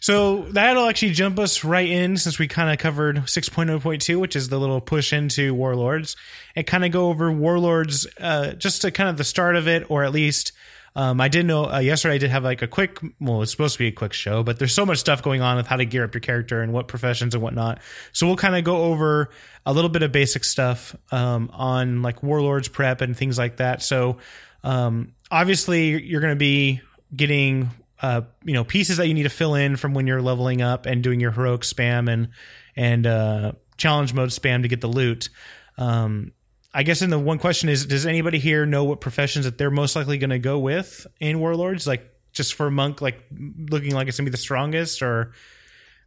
[0.00, 4.48] So that'll actually jump us right in since we kind of covered 6.0.2, which is
[4.48, 6.16] the little push into Warlords,
[6.54, 9.90] and kind of go over Warlords uh, just to kind of the start of it,
[9.90, 10.52] or at least
[10.98, 13.74] um, I did know uh, yesterday I did have like a quick, well, it's supposed
[13.74, 15.84] to be a quick show, but there's so much stuff going on with how to
[15.84, 17.78] gear up your character and what professions and whatnot.
[18.10, 19.30] So we'll kind of go over
[19.64, 23.80] a little bit of basic stuff um, on like Warlords prep and things like that.
[23.80, 24.16] So
[24.64, 26.80] um, obviously you're going to be
[27.14, 27.70] getting
[28.02, 30.84] uh, you know pieces that you need to fill in from when you're leveling up
[30.84, 32.30] and doing your heroic spam and
[32.74, 35.28] and uh, challenge mode spam to get the loot.
[35.76, 36.32] Um,
[36.78, 39.68] I guess in the one question is, does anybody here know what professions that they're
[39.68, 41.88] most likely going to go with in Warlords?
[41.88, 45.32] Like just for monk, like looking like it's gonna be the strongest, or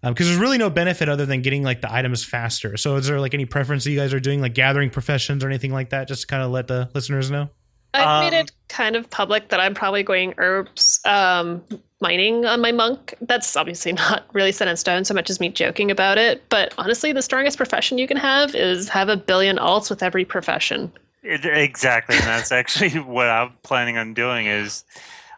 [0.02, 2.78] um, because there's really no benefit other than getting like the items faster.
[2.78, 5.48] So is there like any preference that you guys are doing, like gathering professions or
[5.48, 6.08] anything like that?
[6.08, 7.50] Just to kind of let the listeners know.
[7.94, 11.62] I've made Um, it kind of public that I'm probably going herbs um,
[12.00, 13.14] mining on my monk.
[13.22, 16.44] That's obviously not really set in stone so much as me joking about it.
[16.50, 20.26] But honestly, the strongest profession you can have is have a billion alts with every
[20.26, 20.92] profession.
[21.24, 24.84] It, exactly, and that's actually what I'm planning on doing is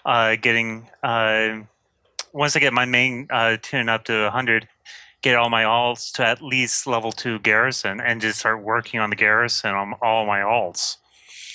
[0.06, 1.60] uh, getting uh,
[2.34, 4.68] once I get my main uh, tune up to 100,
[5.22, 9.10] get all my alts to at least level two garrison, and just start working on
[9.10, 10.98] the garrison on all my alts.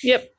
[0.03, 0.31] Yep.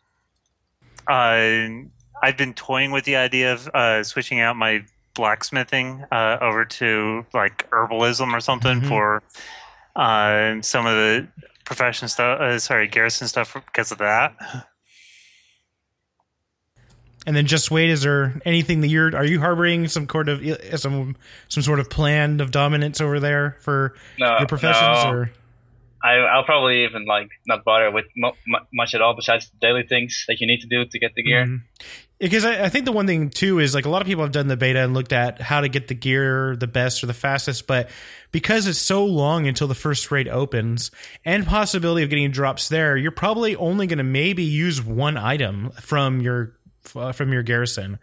[1.11, 1.89] Uh,
[2.23, 7.27] I've been toying with the idea of uh, switching out my blacksmithing uh, over to
[7.35, 8.89] like herbalism or something Mhm.
[8.89, 9.23] for
[9.97, 11.27] uh, some of the
[11.65, 12.41] profession stuff.
[12.41, 14.35] Uh, sorry, garrison stuff because of that.
[17.27, 17.91] And then just wait.
[17.91, 19.15] Is there anything that you're?
[19.15, 20.41] Are you harboring some sort of
[20.81, 21.17] some
[21.49, 25.05] some sort of plan of dominance over there for No, your professions?
[25.05, 25.11] no.
[25.13, 25.31] Or
[26.03, 29.57] I, I'll probably even like not bother with mu- mu- much at all besides the
[29.61, 31.45] daily things that you need to do to get the gear.
[31.47, 31.61] Mhm.
[32.19, 34.33] Because I, I think the one thing too is like a lot of people have
[34.33, 37.15] done the beta and looked at how to get the gear the best or the
[37.15, 37.89] fastest, but
[38.31, 40.91] because it's so long until the first raid opens
[41.25, 45.71] and possibility of getting drops there, you're probably only going to maybe use one item
[45.81, 46.57] from your
[46.95, 47.99] uh, from your garrison.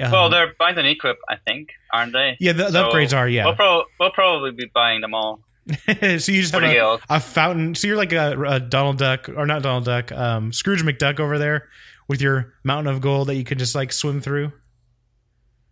[0.00, 2.38] Um, Well, they're buying and equip, I think, aren't they?
[2.40, 3.44] yeah, the, the so upgrades are yeah.
[3.44, 5.40] We'll, pro- we'll probably be buying them all
[5.86, 7.74] so you just for have a, a fountain.
[7.74, 11.38] So you're like a, a Donald Duck, or not Donald Duck, um, Scrooge McDuck over
[11.38, 11.68] there
[12.08, 14.52] with your mountain of gold that you can just like swim through.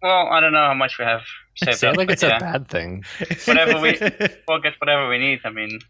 [0.03, 1.22] Well, I don't know how much we have
[1.57, 3.05] saved Sounds up, like it's yeah, a bad thing.
[3.46, 3.98] Whatever we-
[4.48, 5.40] we'll get whatever we need.
[5.44, 5.81] I mean,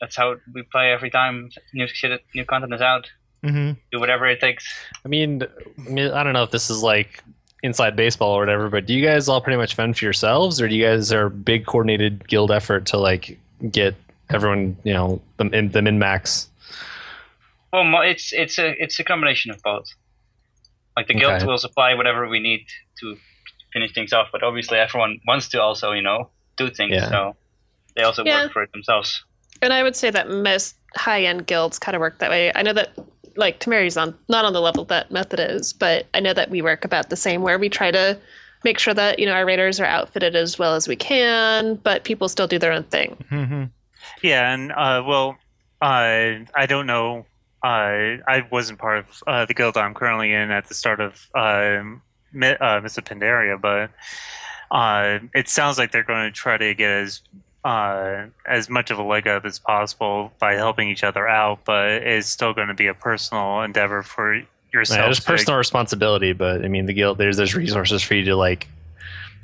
[0.00, 3.10] that's how we play every time new shit, new content is out.
[3.42, 4.66] hmm Do whatever it takes.
[5.04, 7.22] I mean, I don't know if this is like
[7.62, 10.68] inside baseball or whatever, but do you guys all pretty much fend for yourselves, or
[10.68, 13.38] do you guys are a big coordinated guild effort to like
[13.70, 13.94] get
[14.30, 16.48] everyone, you know, the, the min max?
[17.72, 19.86] Well, oh, it's it's a it's a combination of both.
[20.96, 21.46] Like the guild Okay.
[21.46, 22.66] will supply whatever we need
[23.00, 23.16] to
[23.72, 26.92] finish things off, but obviously everyone wants to also, you know, do things.
[26.92, 27.08] Yeah.
[27.08, 27.36] So
[27.96, 28.42] they also Yeah.
[28.42, 29.24] work for it themselves.
[29.62, 32.52] And I would say that most high end guilds kind of work that way.
[32.54, 32.90] I know that
[33.36, 36.62] like Tamari's on not on the level that Method is, but I know that we
[36.62, 38.18] work about the same where we try to
[38.64, 42.04] make sure that, you know, our raiders are outfitted as well as we can, but
[42.04, 43.16] people still do their own thing.
[43.28, 43.64] hmm
[44.22, 45.36] Yeah, and uh, well,
[45.80, 47.26] uh, I don't know
[47.64, 51.28] uh, I wasn't part of uh, the guild I'm currently in at the start of
[51.34, 51.82] uh,
[52.32, 53.90] Mi- uh, Mists of Pandaria, but
[54.70, 57.20] uh, it sounds like they're going to try to get as
[57.64, 61.88] uh, as much of a leg up as possible by helping each other out, but
[61.90, 64.98] it's still going to be a personal endeavor for yourself.
[64.98, 68.24] Yeah, there's to- personal responsibility, but I mean, the guild there's there's resources for you
[68.26, 68.68] to like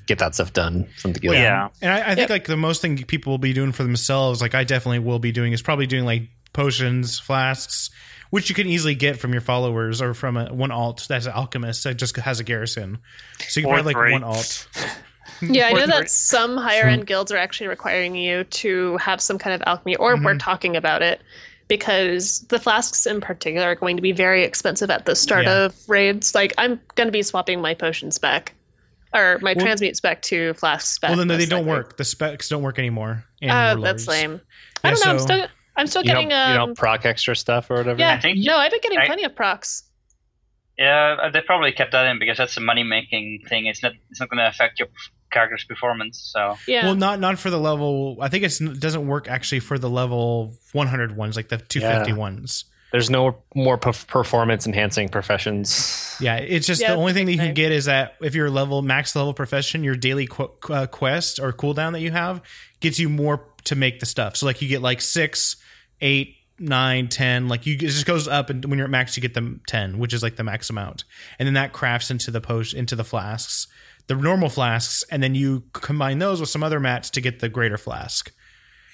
[0.06, 1.36] get that stuff done from the guild.
[1.36, 1.68] Yeah.
[1.82, 4.54] And I, I think like the most thing people will be doing for themselves, like
[4.54, 6.22] I definitely will be doing, is probably doing like
[6.54, 7.90] potions, flasks,
[8.30, 11.32] which you can easily get from your followers or from a, one alt that's an
[11.32, 12.98] alchemist that just has a garrison.
[13.48, 14.66] So you can Or probably like one alt.
[15.54, 19.38] Yeah, I know that some higher end guilds are actually requiring you to have some
[19.38, 20.38] kind of alchemy, or we're Mm-hmm.
[20.38, 21.20] talking about it
[21.68, 25.64] because the flasks in particular are going to be very expensive at the start Yeah.
[25.66, 26.34] of raids.
[26.34, 28.54] Like, I'm going to be swapping my potions back,
[29.14, 31.10] or my Well- transmute spec to flasks back.
[31.10, 31.70] Well, then they don't likely.
[31.72, 31.96] work.
[31.98, 33.24] The specs don't work anymore.
[33.40, 33.82] in Oh, Warlords.
[33.82, 34.40] that's lame.
[34.82, 35.10] I don't know.
[35.12, 35.46] I'm still,
[35.76, 36.28] I'm still You getting.
[36.30, 38.00] don't, you um, don't proc extra stuff or whatever.
[38.00, 39.84] yeah, I think- no, I've been getting I- plenty of procs.
[40.78, 43.66] Yeah, uh, they probably kept that in because that's a money making thing.
[43.66, 44.86] It's not it's not going to affect your
[45.30, 46.18] character's performance.
[46.32, 46.84] So Yeah.
[46.86, 48.18] Well, not not for the level.
[48.20, 52.10] I think it's, it doesn't work actually for the level 100 ones, like the 250
[52.12, 52.16] Yeah.
[52.16, 52.64] ones.
[52.90, 56.16] There's no more perf- performance enhancing professions.
[56.20, 58.48] Yeah, it's just Yeah, the only thing that you can get is that if you're
[58.48, 62.40] level max level profession, your daily qu- uh, quest or cooldown that you have
[62.80, 64.36] gets you more to make the stuff.
[64.38, 65.56] So like you get like six,
[66.00, 67.48] eight, nine, ten.
[67.48, 69.98] Like you it just goes up, and when you're at max, you get them ten,
[69.98, 71.04] which is like the max amount,
[71.38, 73.66] and then that crafts into the post into the flasks,
[74.06, 77.48] the normal flasks, and then you combine those with some other mats to get the
[77.48, 78.32] greater flask.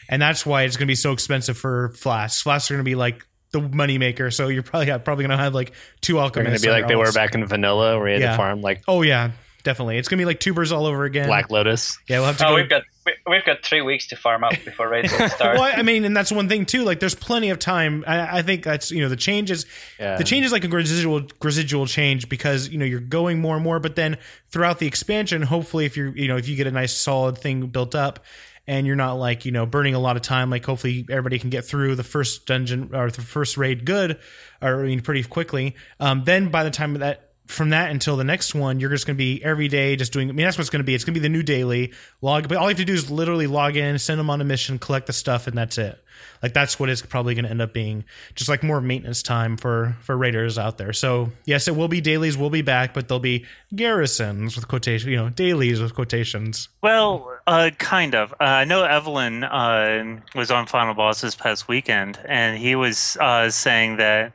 [0.09, 2.43] And that's why it's going to be so expensive for flasks.
[2.43, 4.31] Flasks are going to be like the moneymaker.
[4.31, 5.73] So you're probably probably going to have like
[6.03, 6.63] two They're alchemists.
[6.65, 8.31] going to be like they were back in vanilla, where you had Yeah.
[8.33, 9.31] to farm like Oh yeah,
[9.65, 9.99] definitely.
[9.99, 11.27] It's gonna be like tubers all over again.
[11.27, 11.99] Black Lotus.
[12.07, 12.55] Yeah, we'll have to oh, go.
[12.55, 15.59] we've got we, we've got three weeks to farm up before raids will start.
[15.59, 16.85] well, I mean, and that's one thing too.
[16.85, 18.05] Like, there's plenty of time.
[18.07, 19.67] I, I think that's you know the changes.
[19.99, 20.17] Yeah.
[20.17, 23.65] The change is like a residual residual change because you know you're going more and
[23.65, 23.81] more.
[23.81, 26.95] But then throughout the expansion, hopefully, if you're you know if you get a nice
[26.95, 28.25] solid thing built up.
[28.67, 30.49] And you're not like you know burning a lot of time.
[30.49, 34.19] Like hopefully everybody can get through the first dungeon or the first raid good,
[34.63, 35.77] or I mean pretty quickly.
[36.01, 39.17] Um, then by the time that from that until the next one, you're just going
[39.17, 40.29] to be every day just doing.
[40.29, 40.95] I mean, that's what it's going to be.
[40.95, 42.49] It's going to be the new daily log.
[42.49, 44.79] But all you have to do is literally log in, send them on a mission,
[44.79, 46.03] collect the stuff, and that's it.
[46.43, 48.05] Like that's what it's probably going to end up being.
[48.35, 50.93] Just like more maintenance time for for raiders out there.
[50.93, 52.37] So yes, it will be dailies.
[52.37, 55.11] We'll be back, but they'll be garrisons with quotation.
[55.11, 56.69] You know, dailies with quotations.
[56.83, 58.33] Well, uh, kind of.
[58.33, 63.17] Uh, I know Evelyn uh, was on Final Boss this past weekend, and he was
[63.21, 64.33] uh, saying that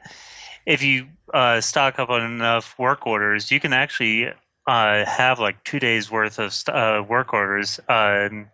[0.66, 4.28] if you uh, stock up on enough work orders, you can actually
[4.68, 8.50] uh, have like two days worth of st- uh, work orders um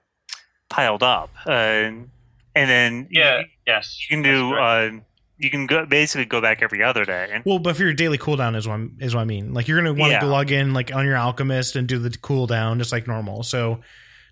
[0.70, 2.10] piled up, uh, and
[2.54, 4.54] then yeah, you, yes, you can do.
[4.56, 4.92] Uh,
[5.38, 7.42] you can go basically go back every other day.
[7.46, 9.54] Well, but for your daily cooldown is what I'm, is what I mean.
[9.54, 10.22] Like you're gonna want Yeah.
[10.22, 13.44] to log in like on your alchemist and do the cooldown just like normal.
[13.44, 13.82] So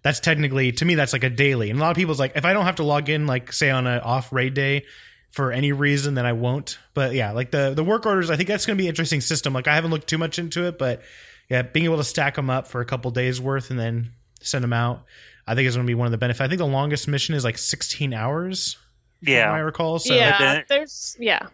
[0.01, 1.69] that's technically to me that's like a daily.
[1.69, 3.69] And a lot of people's like if I don't have to log in like say
[3.69, 4.86] on a off raid day
[5.34, 6.80] for any reason, then I won't.
[6.93, 9.52] But yeah, like the the work orders, I think that's gonna be an interesting system.
[9.54, 11.02] Like I haven't looked too much into it, but
[11.50, 14.63] yeah, being able to stack them up for a couple days worth and then send
[14.63, 15.04] them out,
[15.46, 16.39] I think is gonna be one of the benefits.
[16.41, 18.78] I think the longest mission is like 16 hours.
[19.22, 20.00] Yeah, I recall.
[20.00, 21.48] So yeah, then- there's yeah,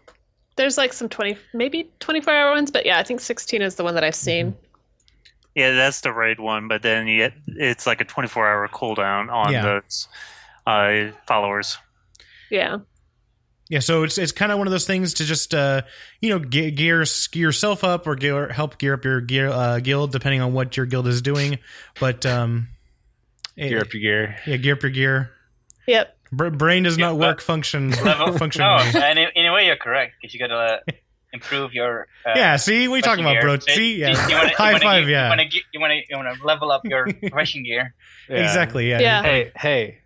[0.56, 3.74] there's like some twenty, maybe twenty four hour ones, but yeah, I think sixteen is
[3.76, 4.54] the one that I've seen.
[5.54, 6.68] yeah, that's the raid one.
[6.68, 9.62] But then you get, it's like a twenty-four hour cooldown on Yeah.
[9.62, 10.08] those
[10.66, 11.78] uh, followers.
[12.50, 12.78] Yeah,
[13.70, 15.82] Yeah, so it's it's kind of one of those things to just uh,
[16.20, 19.78] you know gear, gear gear yourself up or gear, help gear up your gear uh,
[19.78, 21.58] guild depending on what your guild is doing.
[22.00, 22.68] But um,
[23.56, 24.36] Gear up your gear.
[24.46, 25.30] yeah, gear up your gear.
[25.86, 26.16] yep.
[26.32, 28.60] Br- brain does Yeah, not work function Level, function.
[28.60, 30.80] no, and in, in a way you're correct because you got to
[31.32, 32.06] improve your.
[32.26, 33.54] Uh, yeah, see, what are you talking about, bro?
[33.56, 35.80] profession See, yeah, You wanna- you high wanna five, ge- yeah, You want to you
[35.80, 37.94] want to you want to level up your profession gear.
[38.28, 38.98] exactly, yeah.
[39.00, 39.22] Yeah.
[39.22, 39.98] Hey, hey.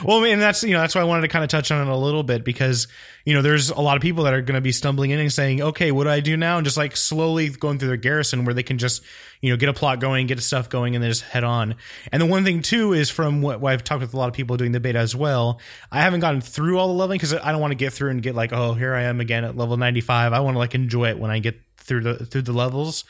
[0.04, 1.86] well, I mean, that's you know that's why I wanted to kind of touch on
[1.86, 2.88] it a little bit because
[3.24, 5.32] you know there's a lot of people that are going to be stumbling in and
[5.32, 6.56] saying, okay, what do I do now?
[6.58, 9.02] And just like slowly going through their garrison where they can just
[9.40, 11.74] you know get a plot going, get stuff going, and then just head on.
[12.12, 14.34] And the one thing too is from what, what I've talked with a lot of
[14.34, 15.60] people doing the beta as well.
[15.92, 18.22] I haven't gotten through all the leveling because I don't want to get through and
[18.22, 20.32] get like, oh, here I am again at level 95.
[20.32, 23.04] I want to like enjoy it when I get through the through the levels.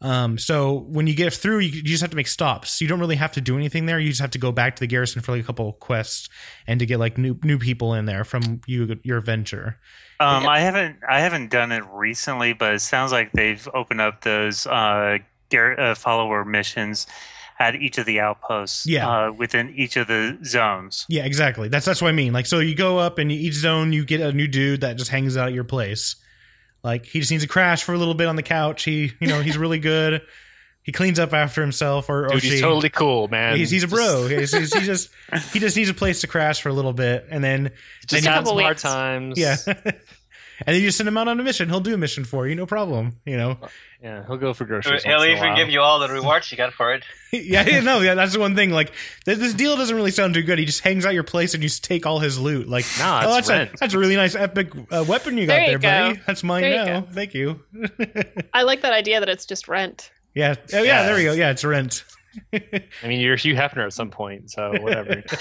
[0.00, 2.80] Um, so when you get through, you, you just have to make stops.
[2.80, 3.98] You don't really have to do anything there.
[3.98, 6.28] You just have to go back to the garrison for like a couple quests
[6.66, 9.78] and to get like new new people in there from you your venture.
[10.20, 14.22] Um, I haven't I haven't done it recently, but it sounds like they've opened up
[14.22, 15.18] those uh,
[15.50, 17.06] gar- uh, follower missions
[17.60, 19.08] at each of the outposts Yeah.
[19.08, 21.04] uh, within each of the zones.
[21.08, 21.68] Yeah, exactly.
[21.68, 22.32] That's that's what I mean.
[22.32, 25.10] Like, so you go up and each zone you get a new dude that just
[25.10, 26.14] hangs out at your place.
[26.88, 28.84] Like, he just needs to crash for a little bit on the couch.
[28.84, 30.22] He, you know, he's really good.
[30.82, 32.48] He cleans up after himself, or, or Dude, she.
[32.50, 33.58] he's totally cool, man.
[33.58, 34.26] He's, he's a bro.
[34.26, 35.10] He's, he's, he just
[35.52, 37.72] he just needs a place to crash for a little bit, and then
[38.06, 39.38] Just, you- Couple hard times.
[39.38, 39.56] yeah,
[40.66, 41.68] and then you send him out on a mission.
[41.68, 43.16] He'll do a mission for you, no problem.
[43.24, 43.58] You know,
[44.02, 44.24] yeah.
[44.26, 45.02] He'll go for groceries.
[45.04, 45.56] He'll once in a even while.
[45.56, 47.04] give you all the rewards you got for it.
[47.32, 48.70] yeah, yeah, no, yeah, that's the one thing.
[48.70, 48.92] Like,
[49.24, 50.58] this deal doesn't really sound too good.
[50.58, 52.68] He just hangs out your place and you just take all his loot.
[52.68, 53.70] Like, Nah, oh, it's that's a, rent.
[53.80, 56.16] that's a really nice epic uh, weapon you got There there, you buddy.
[56.16, 56.22] go.
[56.26, 57.00] That's mine There now.
[57.00, 57.06] go.
[57.12, 57.60] Thank you.
[58.52, 60.10] I like that idea that it's just rent.
[60.34, 61.02] yeah, oh, yeah, Yeah.
[61.06, 61.32] there you go.
[61.34, 62.04] Yeah, it's rent.
[62.52, 62.60] I
[63.04, 65.24] mean, you're Hugh Hefner at some point, so whatever.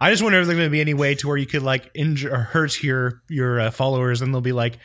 [0.00, 1.90] I just wonder if there's going to be any way to where you could like
[1.94, 4.78] injure or hurt your your uh, followers, and they'll be like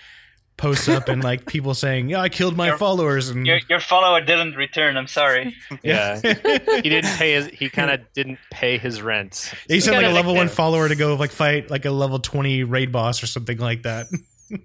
[0.57, 3.79] posts up and like people saying, "Yeah, I killed my Your- followers," and Your your
[3.79, 4.95] follower didn't return.
[4.97, 5.55] I'm sorry.
[5.83, 7.47] yeah, he didn't pay his.
[7.47, 9.53] He kind of didn't pay his rent.
[9.67, 12.63] He sent like a level one follower to go like fight like a level twenty
[12.63, 14.07] raid boss or something like that.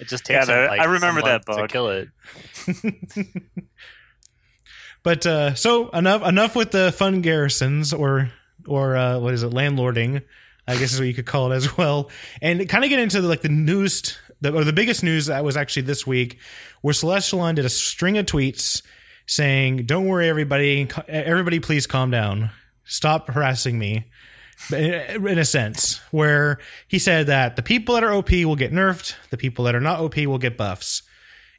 [0.00, 0.48] It just Yeah, takes.
[0.48, 2.08] him, like, I remember that months to kill it.
[5.02, 8.30] But uh, so enough enough with the fun garrisons or
[8.66, 10.22] or uh, what is it landlording,
[10.66, 12.10] I guess is what you could call it as well.
[12.40, 15.44] And kind of get into the, like the newest the, or the biggest news that
[15.44, 16.38] was actually this week,
[16.82, 18.82] where Celestalon did a string of tweets
[19.26, 22.50] saying, "Don't worry, everybody, everybody, please calm down,
[22.84, 24.06] stop harassing me."
[24.70, 29.14] In a sense, where he said that the people that are OP will get nerfed,
[29.30, 31.02] the people that are not OP will get buffs.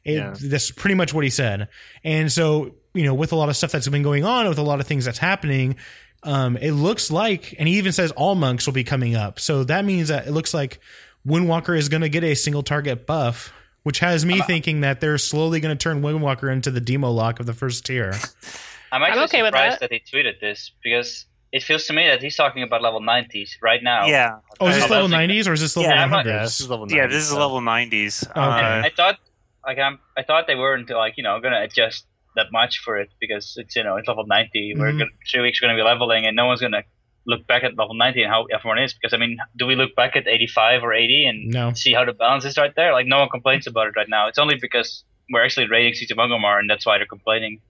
[0.02, 0.34] It, Yeah.
[0.40, 1.68] That's pretty much what he said.
[2.04, 4.62] And so, you know, with a lot of stuff that's been going on, with a
[4.62, 5.76] lot of things that's happening,
[6.22, 9.38] um, it looks like, and he even says all monks will be coming up.
[9.40, 10.80] So that means that it looks like
[11.26, 13.52] Windwalker is going to get a single target buff,
[13.82, 17.40] which has me thinking that they're slowly going to turn Windwalker into the demo lock
[17.40, 18.12] of the first tier.
[18.92, 19.90] I'm actually okay with surprised that.
[19.90, 20.00] that.
[20.10, 23.82] he tweeted this because it feels to me that he's talking about level 90s right
[23.82, 24.06] now.
[24.06, 26.24] Yeah, Oh, is this Uh, level 90s or is this level Yeah, 100s?
[26.26, 26.86] Yeah, this is level.
[26.90, 27.06] yeah.
[27.06, 28.26] This is level 90s.
[28.30, 28.40] Okay.
[28.40, 29.18] Uh, I thought
[29.66, 33.10] like I'm, I thought they weren't like you know gonna adjust that much for it
[33.20, 34.74] because it's you know it's level 90.
[34.76, 34.98] We're Mhm.
[34.98, 36.84] gonna, three weeks we're gonna be leveling and no one's gonna
[37.26, 39.94] look back at level 90 and how everyone is because I mean do we look
[39.96, 41.72] back at 85 or 80 and No.
[41.72, 42.92] see how the balance is right there?
[42.92, 44.28] Like no one complains about it right now.
[44.28, 47.60] It's only because we're actually raiding Siege of Orgrimmar and that's why they're complaining.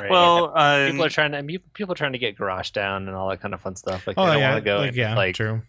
[0.00, 0.10] Right.
[0.10, 1.58] well, uh, people are trying to.
[1.74, 4.04] People are trying to get Garrosh down and all that kind of fun stuff.
[4.04, 4.50] Like they Oh, don't yeah.
[4.52, 4.78] want to go.
[4.78, 5.62] like, and, yeah, like true.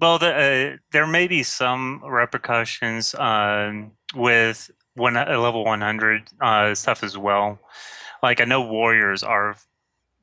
[0.00, 6.74] Well, the, uh, there may be some repercussions um, with one, uh, level 100 uh,
[6.74, 7.58] stuff as well.
[8.22, 9.56] Like I know warriors are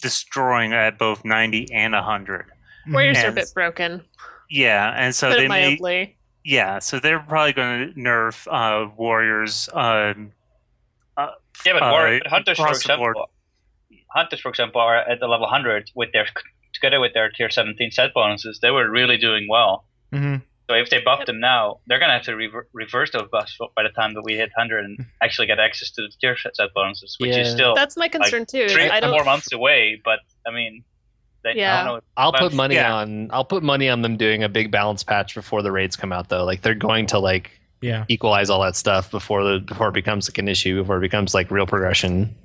[0.01, 2.45] destroying at both 90 and 100.
[2.91, 4.03] Warriors are a bit broken.
[4.49, 6.17] Yeah, and so Put they it may, mildly.
[6.43, 9.69] yeah, so they're probably going to nerf uh, warriors.
[9.73, 10.33] Um,
[11.65, 13.15] Yeah, but Uh, hunters, for across the board.
[13.15, 13.29] example,
[14.13, 16.27] hunters, for example, are at the level 100 with their
[16.73, 18.59] together with their tier 17 set bonuses.
[18.61, 19.85] They were really doing well.
[20.13, 20.43] Mhm.
[20.67, 23.83] So if they buff them now, they're gonna have to rever- reverse those buffs by
[23.83, 26.73] the time that we hit 100 and actually get access to the tier set set
[26.73, 27.41] bonuses, which Yeah.
[27.43, 28.67] is still That's my concern too.
[28.69, 29.11] three I don't.
[29.11, 30.01] more months away.
[30.03, 30.83] But I mean,
[31.43, 31.83] they, I Yeah.
[31.83, 32.01] don't know.
[32.17, 32.93] I'll But- put money yeah.
[32.95, 33.29] on.
[33.31, 36.29] I'll put money on them doing a big balance patch before the raids come out,
[36.29, 36.45] though.
[36.45, 38.05] Like they're going to like Yeah.
[38.07, 41.35] equalize all that stuff before the before it becomes like an issue, before it becomes
[41.35, 42.35] like real progression.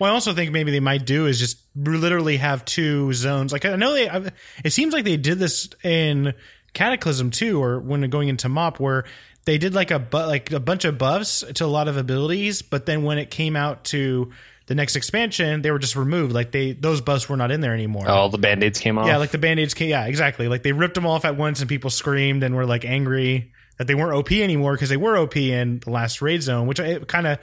[0.00, 3.50] Well, I also think maybe they might do is just literally have two zones.
[3.52, 4.30] Like I know they,
[4.62, 6.34] it seems like they did this in
[6.72, 9.04] Cataclysm too, or when going into Mop, where
[9.44, 12.62] they did like a bu- like a bunch of buffs to a lot of abilities,
[12.62, 14.32] but then when it came out to
[14.66, 16.32] the next expansion, they were just removed.
[16.32, 18.08] Like they those buffs were not in there anymore.
[18.08, 19.06] All the band aids came off.
[19.06, 19.88] Yeah, like the band aids came.
[19.88, 20.48] Yeah, exactly.
[20.48, 23.86] Like they ripped them off at once, and people screamed and were like angry that
[23.86, 27.06] they weren't OP anymore because they were OP in the last raid zone, which it
[27.06, 27.38] kind of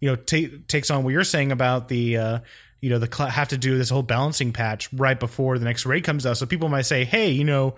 [0.00, 0.38] you know ta
[0.68, 2.38] takes on what you're saying about the uh,
[2.80, 5.84] you know the cl- have to do this whole balancing patch right before the next
[5.84, 6.36] raid comes out.
[6.36, 7.74] So people might say, hey, you know,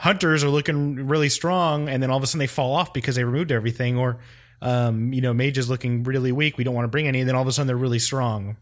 [0.00, 3.16] hunters are looking really strong, and then all of a sudden they fall off because
[3.16, 4.18] they removed everything, or
[4.62, 6.58] um, you know, mage is looking really weak.
[6.58, 7.20] We don't want to bring any.
[7.20, 8.56] And then all of a sudden they're really strong.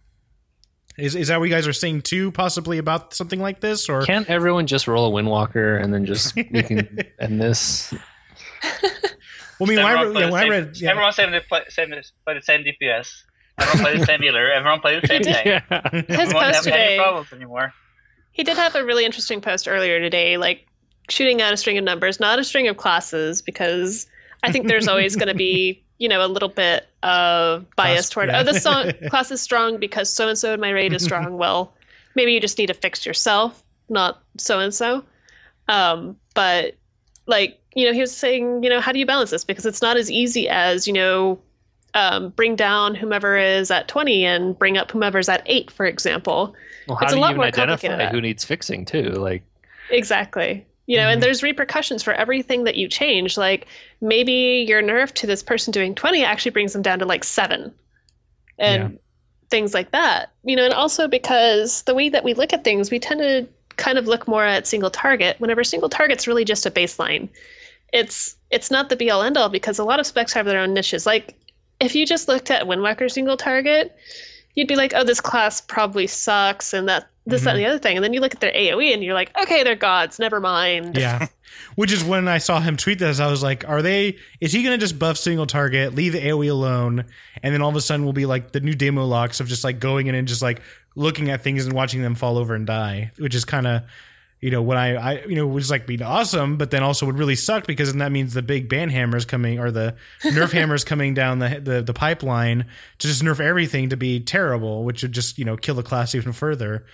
[0.97, 2.33] Is, is that what you guys are saying too?
[2.33, 6.35] Possibly about something like this, or Can't everyone just roll a Windwalker and then just
[6.35, 7.95] we can end this?
[9.61, 11.31] Well, I mean, when I, Everyone read, yeah, play when I read, yeah, everyone saying
[11.31, 13.23] they play, same, play the same DPS.
[13.59, 14.51] Everyone play the same healer.
[14.51, 15.65] Everyone play the same tank.
[16.09, 17.73] His Everyone post have any problems anymore.
[18.31, 20.68] He did have a really interesting post earlier today, like
[21.09, 24.07] shooting out a string of numbers, not a string of classes, because
[24.43, 28.11] I think there's always going to be, you know, a little bit of bias Class-
[28.11, 28.41] toward, yeah.
[28.41, 31.37] oh, this song, class is strong because so and so in my raid is strong.
[31.39, 31.73] well,
[32.15, 35.05] maybe you just need to fix yourself, not so and so.
[35.69, 36.75] Um, but
[37.27, 39.45] like, you know, he was saying, you know, how do you balance this?
[39.45, 41.39] Because it's not as easy as, you know,
[41.95, 46.55] um, bring down whomever is at 20 and bring up whomever's at 8, for example.
[46.87, 49.11] Well, how It's do a you lot even more identify who needs fixing too?
[49.11, 49.43] Like,
[49.91, 50.67] Exactly.
[50.89, 51.13] You know, Mhm.
[51.13, 53.37] and there's repercussions for everything that you change.
[53.37, 53.67] Like
[54.01, 57.73] maybe your nerf to this person doing 20 actually brings them down to like seven
[58.59, 58.99] and
[59.51, 60.31] things like that.
[60.45, 63.47] You know, and also because the way that we look at things, we tend to
[63.77, 67.29] kind of look more at single target whenever single target's really just a baseline.
[67.93, 70.59] It's it's not the be all end all because a lot of specs have their
[70.61, 71.05] own niches.
[71.07, 71.35] Like
[71.81, 73.95] if you just looked at Windwalker single target,
[74.55, 77.65] you'd be like, oh, this class probably sucks and that this, that, and mm-hmm.
[77.65, 77.97] the other thing.
[77.97, 80.97] And then you look at their AoE and you're like, okay, they're gods, never mind.
[80.97, 81.29] Yeah.
[81.77, 84.63] Which is when I saw him tweet this, I was like, are they, is he
[84.63, 87.05] going to just buff single target, leave the AoE alone,
[87.43, 89.65] and then all of a sudden we'll be like the new demo locks of just
[89.65, 90.61] like going in and just like
[90.95, 93.83] looking at things and watching them fall over and die, which is kind of,
[94.41, 97.07] you know, what I, I, you know, it was like being awesome, but then also
[97.07, 100.53] would really suck because then that means the big ban hammers coming or the nerf
[100.53, 102.67] hammers coming down the, the, the pipeline
[102.99, 106.15] to just nerf everything to be terrible, which would just, you know, kill the class
[106.15, 106.85] even further.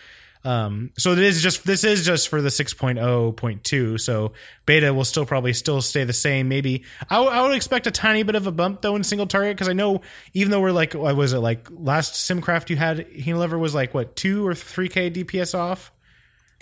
[0.45, 4.01] Um, so it is just this is just for the 6.0.2.
[4.01, 4.33] So
[4.67, 6.49] beta will still probably still stay the same.
[6.49, 9.27] Maybe I, w- I would expect a tiny bit of a bump though in single
[9.27, 10.03] target because I know
[10.35, 13.95] even though we're like what was it like last Simcraft you had Healer was like
[13.95, 15.91] what two or three k DPS off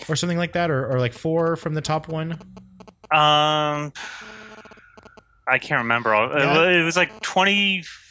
[0.07, 2.33] or something like that or, or like four from the top one.
[3.11, 3.91] Um,
[5.45, 6.11] I can't remember.
[6.13, 6.69] Yeah.
[6.69, 8.02] It was like twenty two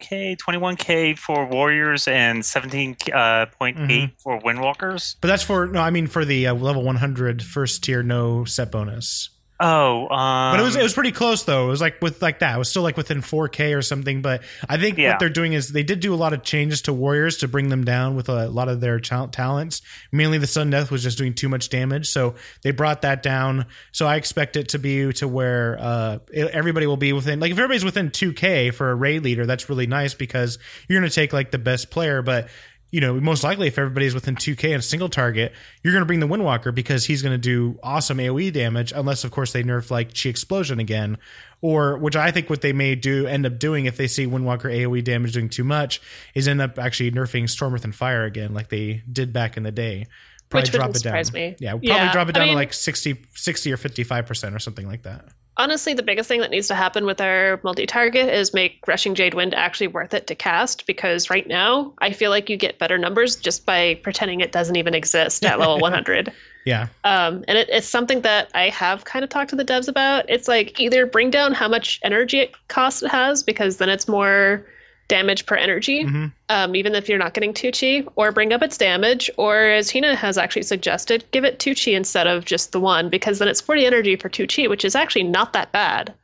[0.00, 5.16] k, twenty one k for warriors, and 17.8 uh, eight for windwalkers.
[5.20, 8.70] But that's for no, I mean for the uh, level 100 first tier no set
[8.70, 9.30] bonus.
[9.60, 11.66] Oh, um, But it was it was pretty close though.
[11.66, 12.56] It was like with like that.
[12.56, 14.20] It was still like within 4K or something.
[14.20, 15.10] But I think Yeah.
[15.12, 17.68] what they're doing is they did do a lot of changes to warriors to bring
[17.68, 19.80] them down with a lot of their tal- talents.
[20.10, 23.66] Mainly the Sudden Death was just doing too much damage, so they brought that down.
[23.92, 27.52] So I expect it to be to where uh, it- everybody will be within like
[27.52, 31.14] if everybody's within 2K for a raid leader, that's really nice because you're going to
[31.14, 32.48] take like the best player, but
[32.94, 36.06] you know, most likely if everybody's within 2K and a single target, you're going to
[36.06, 39.64] bring the Windwalker because he's going to do awesome AoE damage, unless, of course, they
[39.64, 41.18] nerf like Chi Explosion again.
[41.60, 44.72] Or, which I think what they may do end up doing if they see Windwalker
[44.72, 46.00] AoE damage doing too much,
[46.36, 49.64] is end up actually nerfing Storm Earth and Fire again, like they did back in
[49.64, 50.06] the day.
[50.48, 51.24] Probably Which drop it down.
[51.32, 51.56] me.
[51.58, 54.86] Yeah, probably Yeah, drop it I down to like 60, 60 or 55% or something
[54.86, 55.24] like that.
[55.56, 59.34] Honestly, the biggest thing that needs to happen with our multi-target is make Rushing Jade
[59.34, 60.86] Wind actually worth it to cast.
[60.86, 64.76] Because right now, I feel like you get better numbers just by pretending it doesn't
[64.76, 66.32] even exist at level 100.
[66.64, 66.88] Yeah.
[67.04, 70.28] Um, and it, it's something that I have kind of talked to the devs about.
[70.28, 74.08] It's like either bring down how much energy it costs it has, because then it's
[74.08, 74.64] more
[75.08, 76.32] damage per energy, Mhm.
[76.48, 79.90] um, even if you're not getting two chi, or bring up its damage, or as
[79.92, 83.48] Hina has actually suggested, give it two chi instead of just the one, because then
[83.48, 86.14] it's 40 energy for two chi, which is actually not that bad.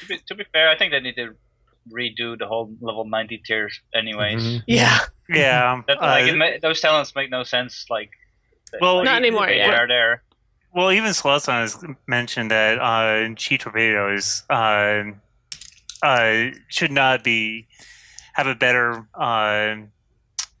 [0.00, 1.34] To be, to be fair, I think they need to
[1.94, 4.42] redo the whole level 90 tiers anyways.
[4.42, 4.62] Mhm.
[4.66, 4.98] Yeah.
[5.28, 5.82] yeah.
[5.86, 7.84] That, uh, like, it ma- those talents make no sense.
[7.90, 8.10] Like,
[8.80, 9.78] Well, like, Not anymore, They yeah.
[9.82, 10.22] are there.
[10.74, 15.04] Well, even Celestin has mentioned that uh, Chi torpedoes uh,
[16.04, 17.66] uh, should not be
[18.34, 19.76] have a better uh,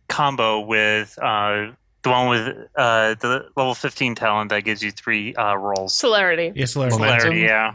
[0.08, 1.72] combo with uh,
[2.02, 5.96] the one with uh, the level fifteen talent that gives you three uh, rolls.
[5.96, 6.52] Celerity.
[6.54, 6.90] Yes, Larry.
[6.90, 7.18] Momentum?
[7.18, 7.74] Polarity, yeah.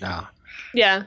[0.00, 0.26] Nah.
[0.74, 1.04] Yeah.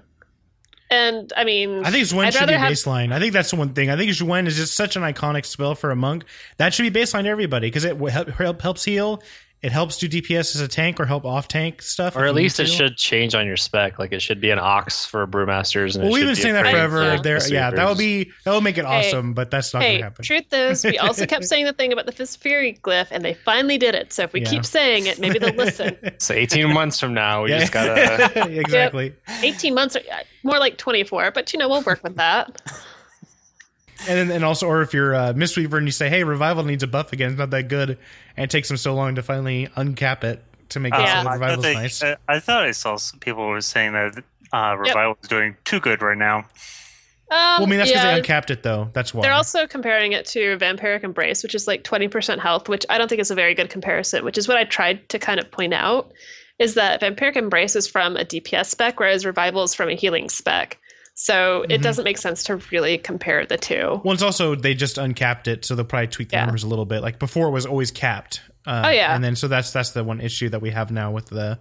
[0.91, 3.12] And I mean, I think Xuen should be have- baseline.
[3.12, 3.89] I think that's the one thing.
[3.89, 6.26] I think Xuen is just such an iconic spell for a monk.
[6.58, 9.24] That should be baseline to everybody because it help, help, helps heal.
[9.66, 12.16] It helps do DPS as a tank or help off tank stuff.
[12.16, 13.97] Or at least it should change on your spec.
[13.97, 15.95] Like it should be an ox for brewmasters.
[15.95, 17.18] And Well, it we've been saying that forever.
[17.18, 19.82] for There, yeah, that would be that would make it Hey, awesome, but that's not
[19.82, 20.24] hey, going to happen.
[20.24, 23.34] truth is, we also kept saying the thing about the Fist Fury glyph, and they
[23.34, 24.13] finally did it.
[24.13, 24.51] So if we Yeah.
[24.51, 25.97] keep saying it, maybe they'll listen.
[26.20, 27.59] So 18 months from now, we Yeah.
[27.61, 28.49] just gotta.
[28.59, 29.16] exactly.
[29.41, 32.61] 18 months, or uh, more like 24, but you know, we'll work with that.
[34.07, 36.83] And then, and also, or if you're uh, Mistweaver and you say, "Hey, revival needs
[36.83, 37.31] a buff again.
[37.31, 37.97] It's not that good,"
[38.35, 41.23] and it takes them so long to finally uncap it to make it Yeah.
[41.23, 42.03] so that revival's they- nice.
[42.03, 45.79] uh, I thought I saw some people were saying that uh, revival is doing too
[45.79, 46.45] good right now.
[47.31, 48.89] Um, well, I mean, that's because yeah, they uncapped it, though.
[48.93, 49.23] That's why.
[49.23, 53.07] They're also comparing it to Vampiric Embrace, which is like 20% health, which I don't
[53.07, 55.73] think is a very good comparison, which is what I tried to kind of point
[55.73, 56.11] out,
[56.59, 60.29] is that Vampiric Embrace is from a DPS spec, whereas Revival is from a healing
[60.29, 60.77] spec.
[61.18, 61.84] So it Mhm.
[61.84, 64.01] doesn't make sense to really compare the two.
[64.03, 66.45] Well, it's also they just uncapped it, so they'll probably tweak the Yeah.
[66.45, 67.01] numbers a little bit.
[67.01, 68.41] Like before, it was always capped.
[68.68, 69.16] Uh, Oh, yeah.
[69.16, 71.57] and then so that's that's the one issue that we have now with the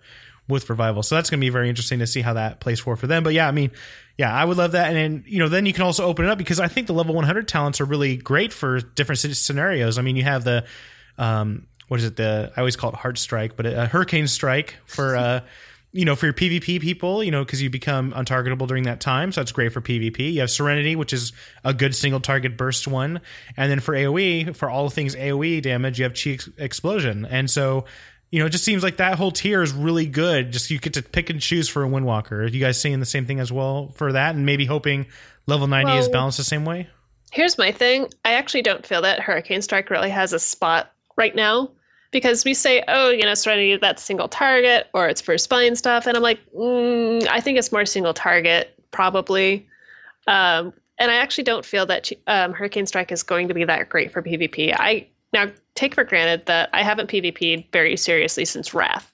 [0.49, 1.03] with revival.
[1.03, 3.23] So that's going to be very interesting to see how that plays for for them.
[3.23, 3.71] But yeah, I mean,
[4.19, 4.89] yeah, I would love that.
[4.89, 6.93] And then you know, then you can also open it up because I think the
[6.93, 9.99] level 100 talents are really great for different scenarios.
[9.99, 10.65] I mean, you have the
[11.17, 12.17] um, what is it?
[12.17, 15.15] The I always call it Heart Strike, but a Hurricane Strike for.
[15.17, 15.41] Uh,
[15.95, 19.31] you know, for your PvP people, you know, because you become untargetable during that time,
[19.31, 20.33] so that's great for PvP.
[20.33, 21.33] You have Serenity, which is
[21.63, 23.21] a good single target burst one,
[23.57, 27.87] and then for AOE, for all things AOE damage, you have Chi Explosion, and so.
[28.31, 30.51] You know, it just seems like that whole tier is really good.
[30.51, 32.33] Just you get to pick and choose for a Windwalker.
[32.33, 34.35] Are you guys seeing the same thing as well for that?
[34.35, 35.07] And maybe hoping
[35.47, 36.89] level 90 is balanced the same way?
[37.31, 38.09] Here's my thing.
[38.25, 41.71] I actually don't feel that Hurricane Strike really has a spot right now
[42.15, 46.07] because we say, oh, you know, Serenity, that's single target or it's for spine stuff.
[46.07, 49.67] And I'm like, mm, I think it's more single target, probably.
[50.29, 53.89] Um, and I actually don't feel that um, Hurricane Strike is going to be that
[53.89, 54.73] great for PvP.
[54.79, 59.11] I now take for granted that I haven't PvP'd very seriously since Wrath.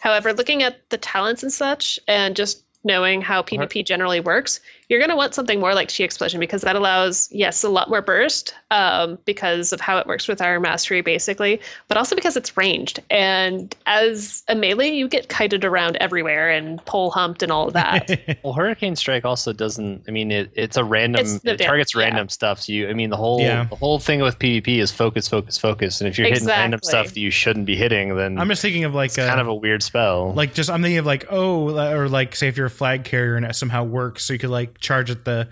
[0.00, 4.58] However, looking at the talents and such, and just knowing how PvP generally works,
[4.92, 7.88] you're going to want something more like Chi Explosion because that allows, yes, a lot
[7.88, 12.36] more burst um, because of how it works with our mastery, basically, but also because
[12.36, 13.00] it's ranged.
[13.08, 17.72] And as a melee, you get kited around everywhere and pole humped and all of
[17.72, 18.10] that.
[18.42, 20.04] Well, Hurricane Strike also doesn't.
[20.08, 21.20] I mean, it, it's a random.
[21.22, 22.00] It's it targets damage, yeah.
[22.10, 22.60] random stuff.
[22.60, 23.64] So you, I mean, the whole Yeah.
[23.64, 26.00] the whole thing with PvP is focus, focus, focus.
[26.00, 28.84] And if you're hitting random stuff that you shouldn't be hitting, then I'm just thinking
[28.84, 30.32] of like it's uh, kind of a weird spell.
[30.34, 33.36] like just I'm thinking of like oh or like say if you're a flag carrier
[33.36, 35.48] and it somehow works so you could like charge at the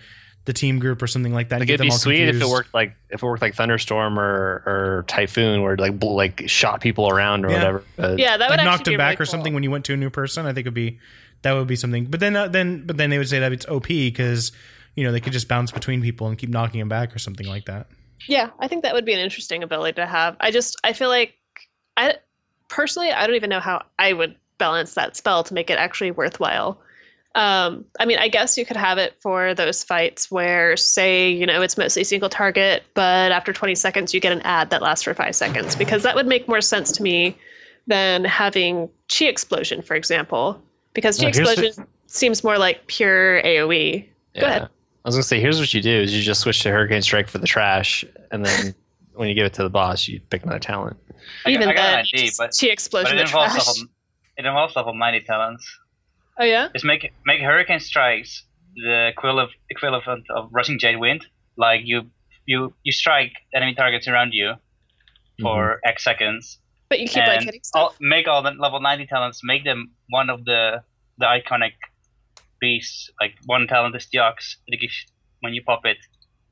[0.46, 1.56] the team group or something like that.
[1.56, 3.42] and Like get it'd them be all sweet if it worked like if it worked
[3.42, 7.54] like thunderstorm or or typhoon, where it, like bl- like shot people around or Yeah.
[7.56, 7.84] whatever.
[7.96, 9.56] But yeah, that would like actually knocked be them back really or something cool.
[9.56, 10.46] when you went to a new person.
[10.46, 10.98] I think it'd be
[11.42, 12.06] that would be something.
[12.06, 14.52] But then uh, then but then they would say that it's OP because
[14.96, 17.46] you know they could just bounce between people and keep knocking them back or something
[17.46, 17.86] like that.
[18.26, 20.36] Yeah, I think that would be an interesting ability to have.
[20.40, 21.34] I just I feel like
[21.96, 22.14] I
[22.68, 26.10] personally I don't even know how I would balance that spell to make it actually
[26.10, 26.80] worthwhile.
[27.34, 31.46] Um, I mean, I guess you could have it for those fights where, say, you
[31.46, 35.04] know, it's mostly single target, but after 20 seconds you get an ad that lasts
[35.04, 37.36] for five seconds, because that would make more sense to me
[37.86, 40.60] than having Chi Explosion, for example,
[40.92, 44.08] because Chi Now, here's the- Explosion seems more like pure AOE.
[44.38, 44.62] Go ahead.
[44.62, 47.28] I was gonna say, here's what you do: is you just switch to Hurricane Strike
[47.28, 48.74] for the trash, and then
[49.14, 50.96] when you give it to the boss, you pick another talent.
[51.46, 53.22] I got- Even I got an then, idea, just but- Chi But Explosion it the
[53.26, 53.66] involves trash.
[53.68, 53.82] level,
[54.36, 55.78] it involves level 90 talents.
[56.40, 56.68] Oh yeah.
[56.72, 58.44] Just make make hurricane strikes
[58.76, 61.26] the equivalent equivalent of rushing jade wind.
[61.56, 62.10] Like you
[62.46, 64.54] you you strike enemy targets around you
[65.42, 67.80] for X seconds, But you keep like and hitting stuff.
[67.82, 69.40] all, make all the level 90 talents.
[69.44, 70.82] Make them one of the
[71.18, 71.72] the iconic
[72.60, 73.10] beasts.
[73.20, 74.56] Like one talent is the ox.
[74.66, 74.94] It gives
[75.40, 75.98] when you pop it,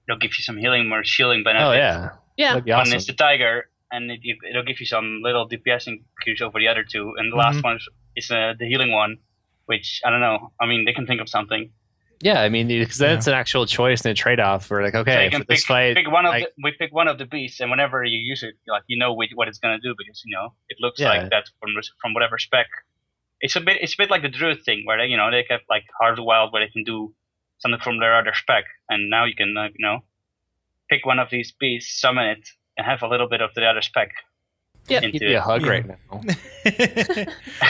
[0.08, 1.66] it'll give you some healing or shielding benefit.
[1.66, 2.54] Oh yeah, yeah.
[2.54, 2.96] that'd One awesome.
[2.96, 4.20] is the tiger, and it,
[4.50, 7.14] it'll give you some little DPS increase over the other two.
[7.16, 7.64] And the last Mhm.
[7.64, 9.18] one is, is uh, the healing one,
[9.68, 10.52] which I don't know.
[10.60, 11.70] I mean, they can think of something.
[12.20, 13.34] Yeah, I mean, because that's Yeah.
[13.34, 14.68] an actual choice and a trade off.
[14.70, 16.72] We're like, okay, you can for this pick, fight, pick one of like- the, we
[16.72, 19.46] pick one of the beasts, and whenever you use it, like you know which, what
[19.46, 21.10] it's gonna do because you know it looks Yeah.
[21.10, 22.66] like that from from whatever spec.
[23.40, 25.44] It's a bit it's a bit like the druid thing where they you know they
[25.50, 27.14] have like Heart of Wild where they can do
[27.58, 30.02] something from their other spec, and now you can uh, you know
[30.90, 33.82] pick one of these beasts, summon it, and have a little bit of the other
[33.82, 34.10] spec.
[34.90, 35.02] Yep.
[35.04, 35.68] into give you a hug Yeah.
[35.70, 35.96] right now.
[36.12, 36.24] well,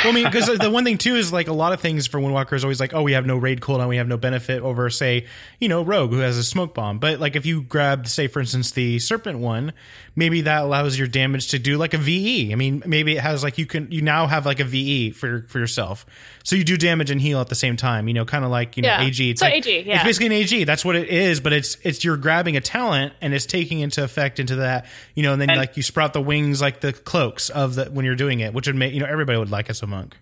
[0.04, 2.54] I mean, because the one thing too is like a lot of things for Windwalker
[2.54, 5.26] is always like, oh, we have no raid cooldown, we have no benefit over, say,
[5.60, 6.98] you know, Rogue who has a smoke bomb.
[6.98, 9.72] But like if you grab, say, for instance, the Serpent one,
[10.16, 12.52] maybe that allows your damage to do like a VE.
[12.52, 15.42] I mean, maybe it has like you can you now have like a VE for
[15.42, 16.06] for yourself,
[16.44, 18.08] so you do damage and heal at the same time.
[18.08, 19.02] You know, kind of like you know Yeah.
[19.02, 19.30] AG.
[19.30, 19.96] It's So like, AG, yeah.
[19.96, 20.64] It's basically an AG.
[20.64, 21.40] That's what it is.
[21.40, 24.86] But it's it's you're grabbing a talent and it's taking into effect into that.
[25.14, 27.86] You know, and then And- like you sprout the wings like the cloaks of the
[27.86, 30.16] when you're doing it, which would make you know everybody would like as a monk.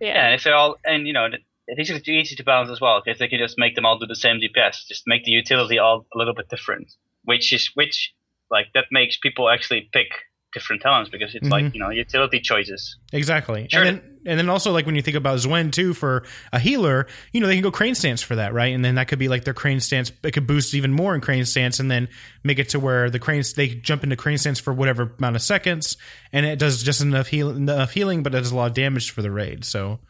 [0.00, 0.08] Yeah.
[0.08, 1.28] Yeah, and if they're all, and you know,
[1.66, 4.06] it's easy easy to balance as well because they can just make them all do
[4.06, 4.86] the same DPS.
[4.86, 6.92] Just make the utility all a little bit different,
[7.24, 8.12] which is which
[8.50, 10.08] like that makes people actually pick
[10.56, 11.74] different talents because it's like Mhm.
[11.74, 12.96] you know utility choices.
[13.12, 13.68] Exactly.
[13.70, 13.82] Sure.
[13.82, 17.06] And then and then also like when you think about Xuen too for a healer,
[17.32, 18.74] you know, they can go crane stance for that, right?
[18.74, 21.20] And then that could be like their crane stance it could boost even more in
[21.20, 22.08] crane stance and then
[22.42, 25.42] make it to where the cranes they jump into crane stance for whatever amount of
[25.42, 25.96] seconds
[26.32, 29.10] and it does just enough heal enough healing but it does a lot of damage
[29.10, 29.64] for the raid.
[29.64, 30.00] So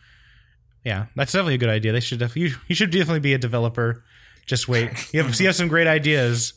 [0.85, 1.93] yeah, that's definitely a good idea.
[1.93, 4.05] They should definitely you, you should definitely be a developer.
[4.47, 4.91] Just wait.
[5.13, 6.55] You have, you have some great ideas.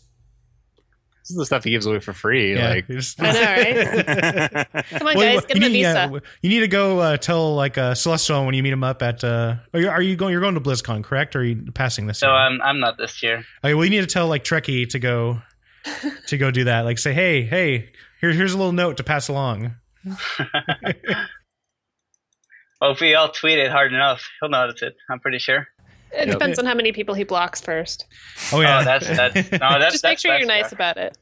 [1.22, 2.56] This is the stuff he gives away for free.
[2.56, 2.70] Yeah.
[2.70, 2.86] Like,
[3.20, 6.10] I know, Come on, Well, guys, get him a you need, visa.
[6.12, 9.02] yeah, you need to go uh, tell like uh, Celestial when you meet him up
[9.04, 9.24] at.
[9.24, 10.32] Uh, are, you, are you going?
[10.32, 11.36] You're going to BlizzCon, correct?
[11.36, 12.20] Or are you passing this?
[12.20, 12.36] So year?
[12.36, 13.44] I'm I'm not this year.
[13.64, 15.42] okay, well, you need to tell like Trekkie to go
[16.28, 16.82] to go do that.
[16.82, 17.92] Like, say, hey, hey,
[18.22, 19.76] here, here's a little note to pass along.
[22.82, 24.96] Well, if we all tweet it hard enough, he'll notice it.
[25.10, 25.68] I'm pretty sure.
[26.12, 26.30] It Yep.
[26.40, 28.06] depends on how many people he blocks first.
[28.52, 30.72] Oh yeah, Oh, that's that's no, that's Just that's make sure you're best nice Yuck.
[30.74, 31.18] about it.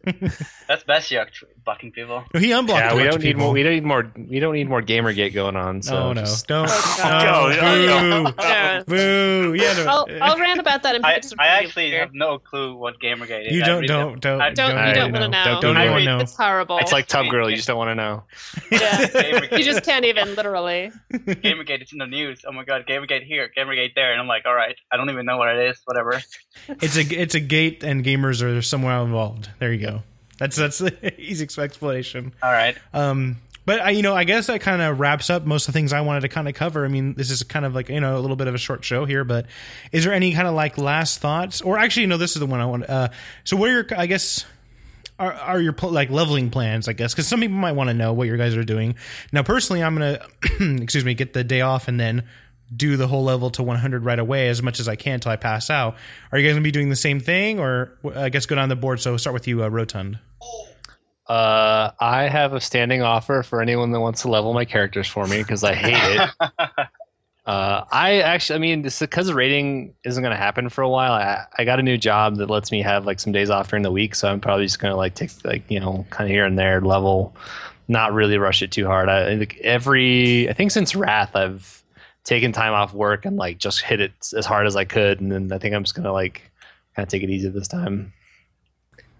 [0.68, 1.28] That's best yuck.
[1.64, 2.26] blocking people.
[2.34, 2.82] No, he unblocked.
[2.84, 3.42] Yeah, a we bunch don't of need people.
[3.46, 3.54] more.
[3.54, 4.12] We don't need more.
[4.30, 5.82] We don't need more GamerGate going on.
[5.82, 6.70] So No, no, just- don't.
[6.70, 7.54] Oh,
[8.26, 8.36] no, God.
[8.36, 8.84] boo, Yeah.
[8.86, 9.54] boo.
[9.56, 9.86] Yeah, no.
[9.88, 12.00] I'll, I'll rant about that in I, I actually later.
[12.00, 13.54] have no clue what Gamergate is.
[13.54, 15.44] you don't, don't, don't, I Don't- you don't wanna know.
[15.46, 16.20] Don't, don't I even read- know.
[16.20, 16.80] It's horrible.
[16.80, 17.50] It's like Tub Girl.
[17.50, 18.24] You just don't want to know.
[18.72, 19.56] yeah.
[19.58, 20.92] You just can't even literally.
[21.14, 22.44] Gamergate, it's in the news.
[22.46, 25.26] Oh my god, Gamergate here, Gamergate there, and I'm like, all right, I don't even
[25.26, 25.82] know what it is.
[25.86, 26.22] Whatever.
[26.82, 29.50] It's a, it's a gate, and gamers are somewhere involved.
[29.60, 30.04] There you go.
[30.38, 32.34] That's that's the easy explanation.
[32.44, 32.76] All right.
[32.94, 35.78] Um, but I, you know, I guess that kind of wraps up most of the
[35.78, 36.86] things I wanted to kind of cover.
[36.86, 38.84] I mean, this is kind of like you know a little bit of a short
[38.86, 39.46] show here, but
[39.92, 42.62] is there any kind of like last thoughts, or actually, no, this is the one
[42.62, 42.90] I want.
[42.90, 43.10] Uh,
[43.44, 44.46] so what are your, I guess,
[45.20, 46.88] are are your pl- like leveling plans?
[46.88, 48.96] I guess because some people might want to know what your guys are doing.
[49.34, 50.26] Now, personally, I'm gonna,
[50.82, 52.24] excuse me, get the day off and then
[52.76, 55.36] do the whole level to 100 right away as much as I can until I
[55.36, 55.96] pass out.
[56.32, 58.76] Are you guys gonna be doing the same thing, or I guess go down the
[58.76, 59.00] board?
[59.00, 60.20] So start with you, uh, Rotund.
[61.28, 65.28] Uh, I have a standing offer for anyone that wants to level my characters for
[65.28, 66.88] me because I hate it.
[67.48, 71.14] Uh, I actually, I mean, because the rating isn't going to happen for a while,
[71.14, 73.84] I, I got a new job that lets me have like some days off during
[73.84, 76.34] the week, so I'm probably just going to like take like you know kind of
[76.34, 77.38] here and there level,
[77.88, 79.08] not really rush it too hard.
[79.08, 81.86] I I think every, I think since Wrath, I've
[82.28, 85.32] taken time off work and like just hit it as hard as I could, and
[85.32, 86.52] then I think I'm just gonna like
[86.96, 88.14] kind of take it easy this time.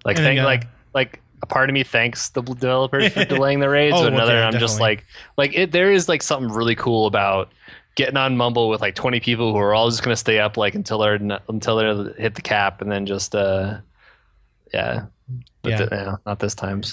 [0.06, 3.96] Like, thank, like, like a part of me thanks the developers for delaying the raids,
[3.98, 5.06] Oh, but another okay, I'm just like
[5.38, 7.52] like it there is like something really cool about
[7.96, 10.76] getting on Mumble with like 20 people who are all just gonna stay up like
[10.76, 13.78] until they're until they hit the cap and then just uh
[14.74, 15.06] yeah
[15.64, 15.78] but Yeah.
[15.78, 16.84] th- yeah, not this time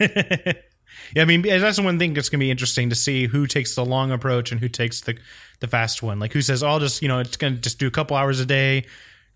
[1.14, 3.84] yeah, I mean that's one thing that's gonna be interesting to see who takes the
[3.84, 5.18] long approach and who takes the
[5.60, 6.18] the fast one.
[6.18, 8.40] Like who says, "Oh, "I'll just you know it's gonna just do a couple hours
[8.40, 8.84] a day,"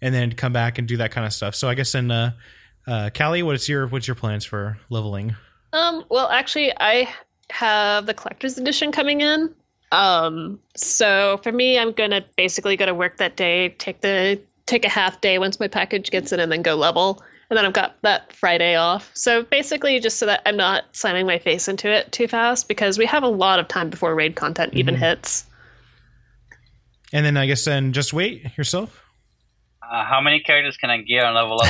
[0.01, 1.55] and then come back and do that kind of stuff.
[1.55, 2.33] So I guess in uh,
[2.87, 5.37] uh, Calli, what's your what's your plans for leveling?
[5.73, 7.09] Um, well, actually, I
[7.51, 9.55] have the collector's edition coming in.
[9.93, 14.85] Um, so for me, I'm gonna basically go to work that day, take the take
[14.85, 17.23] a half day once my package gets in, and then go level.
[17.51, 19.11] And then I've got that Friday off.
[19.15, 22.99] So basically, just so that I'm not slamming my face into it too fast, because
[22.99, 24.99] we have a lot of time before raid content even Mhm.
[24.99, 25.47] hits.
[27.13, 29.03] And then I guess then just wait yourself.
[29.83, 31.69] Uh, how many characters can I gear and level up?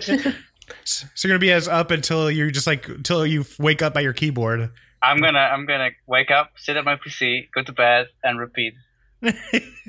[0.84, 4.04] so you're gonna be as up until you just like until you wake up at
[4.04, 4.70] your keyboard.
[5.02, 8.74] I'm gonna I'm gonna wake up, sit at my PC, go to bed, and repeat
[9.22, 9.32] for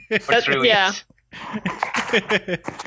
[0.09, 0.67] That- three weeks.
[0.67, 0.91] yeah.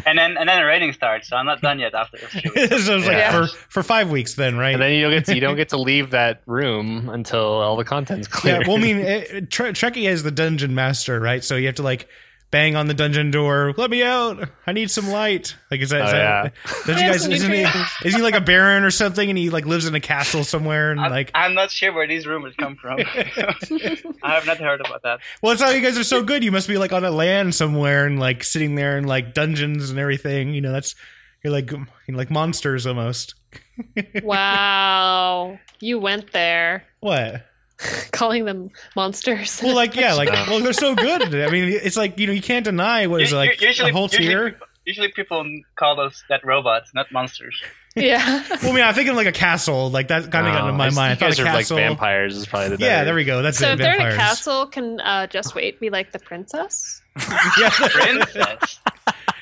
[0.07, 1.29] And then and then the rating starts.
[1.29, 2.31] So I'm not done yet after this.
[2.87, 3.31] so it's like Yeah.
[3.31, 4.75] for for five weeks then, right?
[4.75, 7.77] and then you don't get to, you don't get to leave that room until all
[7.77, 11.43] the content's clear Yeah, well, I mean, it, Trekkie is the dungeon master, right?
[11.43, 12.07] So you have to like
[12.55, 13.75] bang on the dungeon door.
[13.77, 14.49] Let me out!
[14.65, 15.57] I need some light.
[15.73, 16.03] Like is that?
[16.03, 16.53] Oh, is that
[16.87, 17.27] Don't you guys?
[17.27, 17.63] Isn't he?
[17.65, 17.93] nutrients.
[18.05, 19.29] Is he like a baron or something?
[19.29, 21.33] And he like lives in a castle somewhere and I'm, like.
[21.35, 23.01] I'm not sure where these rumors come from.
[24.23, 25.19] I have not heard about that.
[25.43, 26.45] Well, that's how you guys are so good.
[26.45, 29.91] You must be like on a land somewhere and like sitting there in like dungeons
[29.91, 30.55] and everything.
[30.55, 30.95] You know, that's
[31.43, 33.35] you're like you're like monsters almost.
[34.23, 37.45] wow, you went there, What?
[38.13, 39.61] calling them monsters.
[39.63, 41.35] Well, like yeah, like well, they're so good.
[41.35, 43.91] I mean, it's like you know you can't deny what is it, like u- usually,
[43.91, 44.61] a whole usually, tier.
[44.85, 47.61] People, usually people call those that robots, not monsters.
[47.97, 48.43] yeah.
[48.63, 49.91] Well, I mean, I'm thinking like a castle.
[49.91, 50.99] Like that kind of got into Oh, my I mind.
[50.99, 53.43] I You thought guys a are like vampires is probably the Yeah, there we go.
[53.43, 53.73] That's So it.
[53.75, 57.03] if they're in a castle, can uh, just wait be like the princess?
[57.59, 57.71] yeah.
[57.71, 58.81] Princess.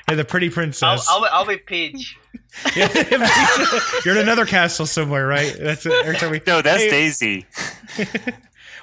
[0.09, 1.07] yeah, the pretty I'll, princess.
[1.09, 2.17] I'll, I'll be Peach.
[2.75, 2.87] Yeah.
[4.05, 5.55] You're in another castle somewhere, right?
[5.59, 5.91] That's it.
[6.05, 7.47] Every time we, No, that's Hey, Daisy.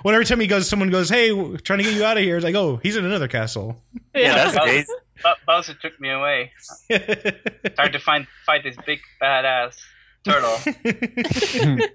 [0.03, 2.37] Well, every time he goes, someone goes, "Hey, trying to get you out of here."
[2.37, 3.81] It's like, "Oh, he's in another castle."
[4.15, 4.93] Yeah, that's Bowser, Daisy.
[5.23, 6.53] Bo- Bowser took me away.
[6.91, 9.77] Hard to find fight this big badass
[10.25, 10.59] turtle.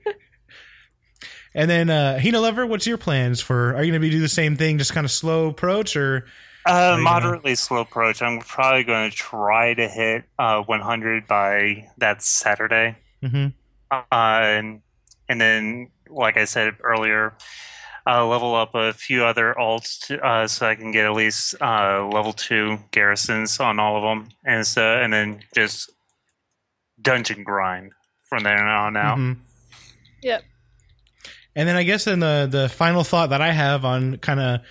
[1.54, 3.76] and then, uh, Hina Lover, what's your plans for?
[3.76, 6.26] Are you going to be do the same thing, just kind of slow approach, or
[6.66, 8.22] Uh, you moderately slow approach.
[8.22, 12.98] I'm probably going to try to hit uh, 100 by that Saturday.
[13.24, 13.54] Mhm.
[13.92, 14.82] Uh, and,
[15.30, 17.34] and then, like I said earlier,
[18.08, 21.56] uh, level up a few other alts to, uh, so I can get at least
[21.62, 25.90] uh, level two garrisons on all of them, and so and then just
[27.02, 27.92] dungeon grind
[28.24, 29.18] from there on out.
[29.18, 29.38] Mhm.
[30.22, 30.44] Yep.
[31.56, 34.62] And then I guess then the the final thought that I have on kind of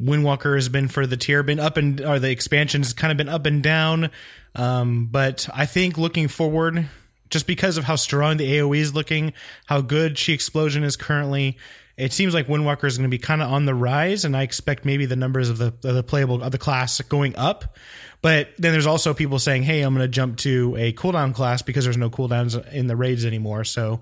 [0.00, 3.28] Windwalker has been for the tier been up and or the expansions kind of been
[3.28, 4.10] up and down.
[4.54, 6.88] Um, but I think looking forward,
[7.30, 9.32] just because of how strong the AOE is looking,
[9.66, 11.56] how good Chi Explosion is currently,
[11.96, 14.42] it seems like Windwalker is going to be kind of on the rise, and I
[14.42, 17.76] expect maybe the numbers of the of the playable of the class going up.
[18.22, 21.62] But then there's also people saying, "Hey, I'm going to jump to a cooldown class
[21.62, 24.00] because there's no cooldowns in the raids anymore." So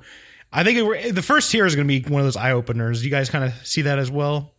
[0.53, 3.05] I think it, the first tier is going to be one of those eye openers.
[3.05, 4.55] You guys kind of see that as well.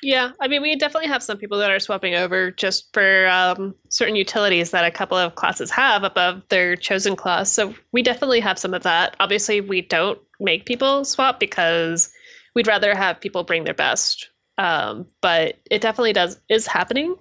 [0.00, 3.74] Yeah, I mean, we definitely have some people that are swapping over just for um,
[3.88, 7.50] certain utilities that a couple of classes have above their chosen class.
[7.50, 9.16] So we definitely have some of that.
[9.18, 12.12] Obviously, we don't make people swap because
[12.58, 14.30] we'd rather have people bring their best.
[14.58, 17.14] Um, but it definitely does is happening.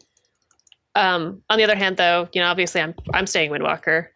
[0.96, 4.08] Um, on the other hand, though, you know, obviously, I'm I'm staying Windwalker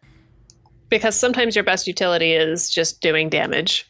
[0.88, 3.86] because sometimes your best utility is just doing damage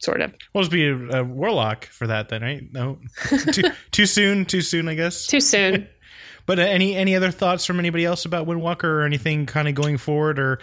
[0.00, 0.34] sort of.
[0.52, 2.64] We'll just be a, a warlock for that then, right?
[2.72, 2.98] No,
[3.52, 4.46] too, too soon.
[4.46, 5.28] Too soon, I guess.
[5.28, 5.86] Too soon.
[6.46, 9.76] but uh, any any other thoughts from anybody else about Windwalker or anything kind of
[9.76, 10.58] going forward or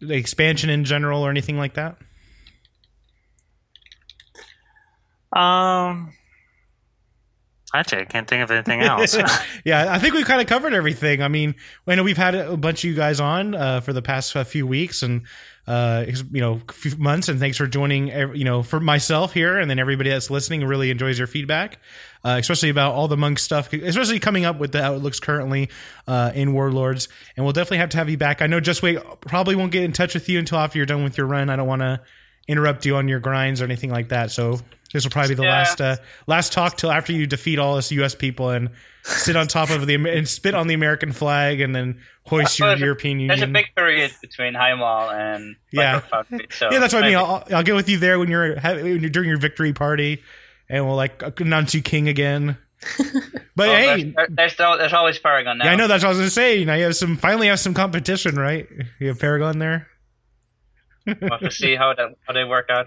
[0.00, 1.96] the expansion in general or anything like that?
[5.32, 6.12] Um,
[7.74, 9.16] actually, I can't think of anything else.
[9.64, 11.22] yeah, I think we've kind of covered everything.
[11.22, 11.54] I mean,
[11.86, 14.44] I know we've had a bunch of you guys on uh, for the past uh,
[14.44, 15.22] few weeks, and
[15.66, 17.28] uh, you know, few months.
[17.28, 18.08] And thanks for joining.
[18.08, 21.78] You know, for myself here, and then everybody that's listening really enjoys your feedback,
[22.24, 25.20] uh, especially about all the monk stuff, especially coming up with the, how it looks
[25.20, 25.70] currently
[26.08, 27.08] uh, in Warlords.
[27.36, 28.42] And we'll definitely have to have you back.
[28.42, 31.04] I know Just Wait probably won't get in touch with you until after you're done
[31.04, 31.50] with your run.
[31.50, 32.00] I don't want to
[32.48, 34.32] interrupt you on your grinds or anything like that.
[34.32, 34.58] So
[34.92, 35.50] this will probably be the Yeah.
[35.58, 38.14] last uh, last talk till after you defeat all us U.S.
[38.14, 38.70] people and
[39.02, 42.68] sit on top of the and spit on the American flag and then hoist your
[42.68, 46.02] There's a- European There's a big period between Highmaul and Yeah.
[46.12, 47.16] Micro so yeah, that's what I mean.
[47.16, 50.22] I'll, I'll get with you there when you're, ha- when you're during your victory party,
[50.68, 52.56] and we'll like announce you king again.
[53.56, 55.66] But Oh, hey, there's, there's, there's always Paragon now.
[55.66, 56.64] yeah, I know that's what I was gonna say.
[56.64, 58.66] Now you have some finally have some competition, right?
[58.98, 59.86] You have Paragon there.
[61.04, 62.86] We'll have to see how that how they work out.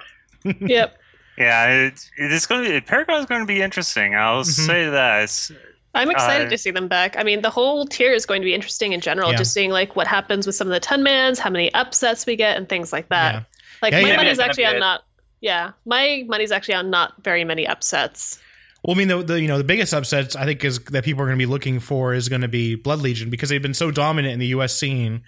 [0.61, 0.97] yep.
[1.37, 4.15] Yeah, it, it is going to be Paragon's going to be interesting.
[4.15, 4.65] I'll Mhm.
[4.65, 5.51] say that.
[5.95, 7.15] I'm excited Uh, to see them back.
[7.17, 9.37] I mean, the whole tier is going to be interesting in general, Yeah.
[9.37, 12.35] just seeing like what happens with some of the 10 mans, how many upsets we
[12.35, 13.33] get, and things like that.
[13.33, 13.41] Yeah.
[13.81, 14.15] Like Yeah, my yeah.
[14.17, 15.03] money's Yeah, actually on not.
[15.41, 18.39] Yeah, my money's actually on not very many upsets.
[18.83, 21.21] Well, I mean, the, the you know the biggest upsets I think is that people
[21.21, 23.73] are going to be looking for is going to be Blood Legion because they've been
[23.73, 24.75] so dominant in the U.S.
[24.75, 25.23] scene.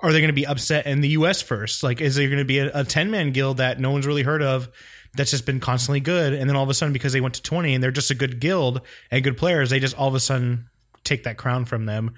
[0.00, 1.40] Are they going to be upset in the U.S.
[1.42, 1.82] first?
[1.82, 4.42] Like, is there going to be a ten man guild that no one's really heard
[4.42, 4.68] of
[5.14, 7.42] that's just been constantly good, and then all of a sudden because they went to
[7.42, 8.80] twenty and they're just a good guild
[9.10, 10.68] and good players, they just all of a sudden
[11.04, 12.14] take that crown from them,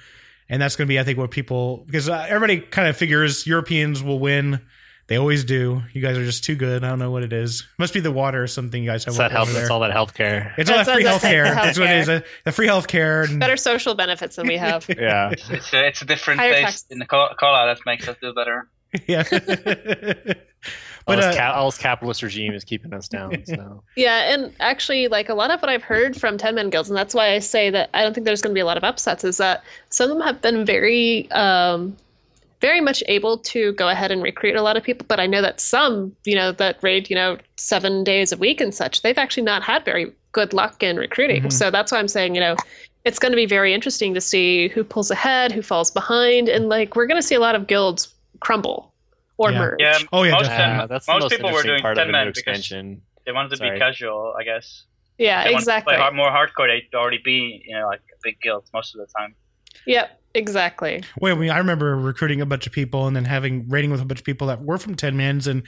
[0.48, 3.46] and that's going to be I think what people because uh, everybody kind of figures
[3.46, 4.60] Europeans will win.
[5.08, 5.82] They always do.
[5.92, 6.84] You guys are just too good.
[6.84, 7.66] I don't know what it is.
[7.76, 9.52] Must be the water or something you guys have It's that health.
[9.52, 9.62] there.
[9.62, 10.54] It's all that healthcare.
[10.56, 11.44] It's all that That's- free that's healthcare.
[11.54, 12.08] That's what it is.
[12.08, 12.22] healthcare.
[12.22, 13.28] uh, The free healthcare.
[13.28, 14.86] And, Better social benefits than we have.
[14.96, 15.30] Yeah.
[15.50, 16.86] It's a, it's a different Higher taste tax.
[16.90, 18.68] in the co- cola that makes us do better.
[19.08, 19.24] yeah.
[21.06, 23.32] all, but this uh, ca- all this capitalist regime is keeping us down.
[23.46, 26.88] So Yeah, and actually, like a lot of what I've heard from 10 man guilds,
[26.88, 28.76] and that's why I say that I don't think there's going to be a lot
[28.76, 31.96] of upsets, is that some of them have been very, um,
[32.60, 35.04] very much able to go ahead and recruit a lot of people.
[35.08, 38.60] But I know that some, you know, that raid, you know, seven days a week
[38.60, 41.42] and such, they've actually not had very good luck in recruiting.
[41.42, 41.52] Mhm.
[41.52, 42.56] So that's why I'm saying, you know,
[43.04, 46.68] it's going to be very interesting to see who pulls ahead, who falls behind, and
[46.68, 48.91] like we're going to see a lot of guilds crumble
[49.38, 49.58] or Yeah.
[49.58, 49.76] merge.
[49.80, 50.64] Yeah, Oh, yeah, most, definitely.
[50.64, 52.38] yeah, uh, them- that's the most most people were doing part 10 the men because
[52.38, 53.02] expansion.
[53.26, 53.70] they wanted to Sorry.
[53.72, 54.84] be casual, I guess.
[55.18, 55.92] Yeah, they exactly.
[55.92, 56.68] To play hard, more hardcore.
[56.68, 59.34] They'd already be, you know, like a big guild most of the time.
[59.86, 61.02] Yep, exactly.
[61.20, 64.00] Wait, I, mean, I remember recruiting a bunch of people and then having rating with
[64.00, 65.62] a bunch of people that were from Ten Mans and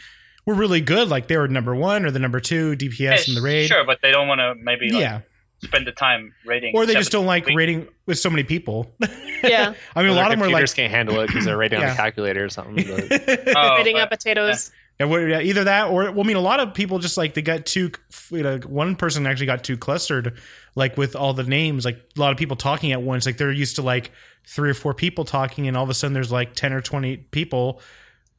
[0.46, 1.08] were really good.
[1.08, 3.68] Like they were number one or the number two DPS in the raid.
[3.68, 5.20] Sure, but they don't want to maybe like, yeah,
[5.64, 6.74] spend the time rating.
[6.74, 7.56] or they just don't like weeks.
[7.56, 8.90] rating with so many people.
[9.44, 9.74] Yeah.
[9.94, 11.90] I mean, a lot of them are like can't handle it because they're rating on
[11.90, 12.76] a calculator or something.
[12.76, 14.72] But Oh, Rating but- up potatoes.
[14.98, 17.42] Yeah, yeah, either that or well, I mean, a lot of people just like they
[17.42, 17.90] got too.
[18.30, 20.38] You know, one person actually got too clustered,
[20.76, 21.84] like with all the names.
[21.84, 23.26] Like a lot of people talking at once.
[23.26, 24.12] Like they're used to like
[24.46, 27.16] three or four people talking, and all of a sudden there's like ten or twenty
[27.16, 27.80] people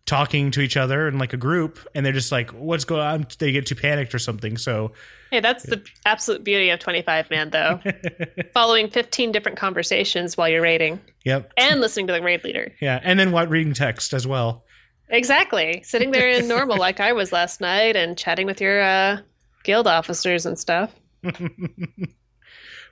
[0.05, 3.28] talking to each other in like a group, and they're just like, "What's going on?"
[3.38, 4.57] They get too panicked or something.
[4.57, 4.93] So,
[5.36, 7.82] Hey, that's the absolute beauty of 25 man, though.
[8.54, 12.72] Following 15 different conversations while you're raiding yep, and listening to the raid leader.
[12.80, 14.64] yeah, and then what reading text as well.
[15.10, 15.84] Exactly.
[15.84, 19.18] Sitting there in normal like I was last night and chatting with your uh,
[19.66, 20.96] guild officers and stuff.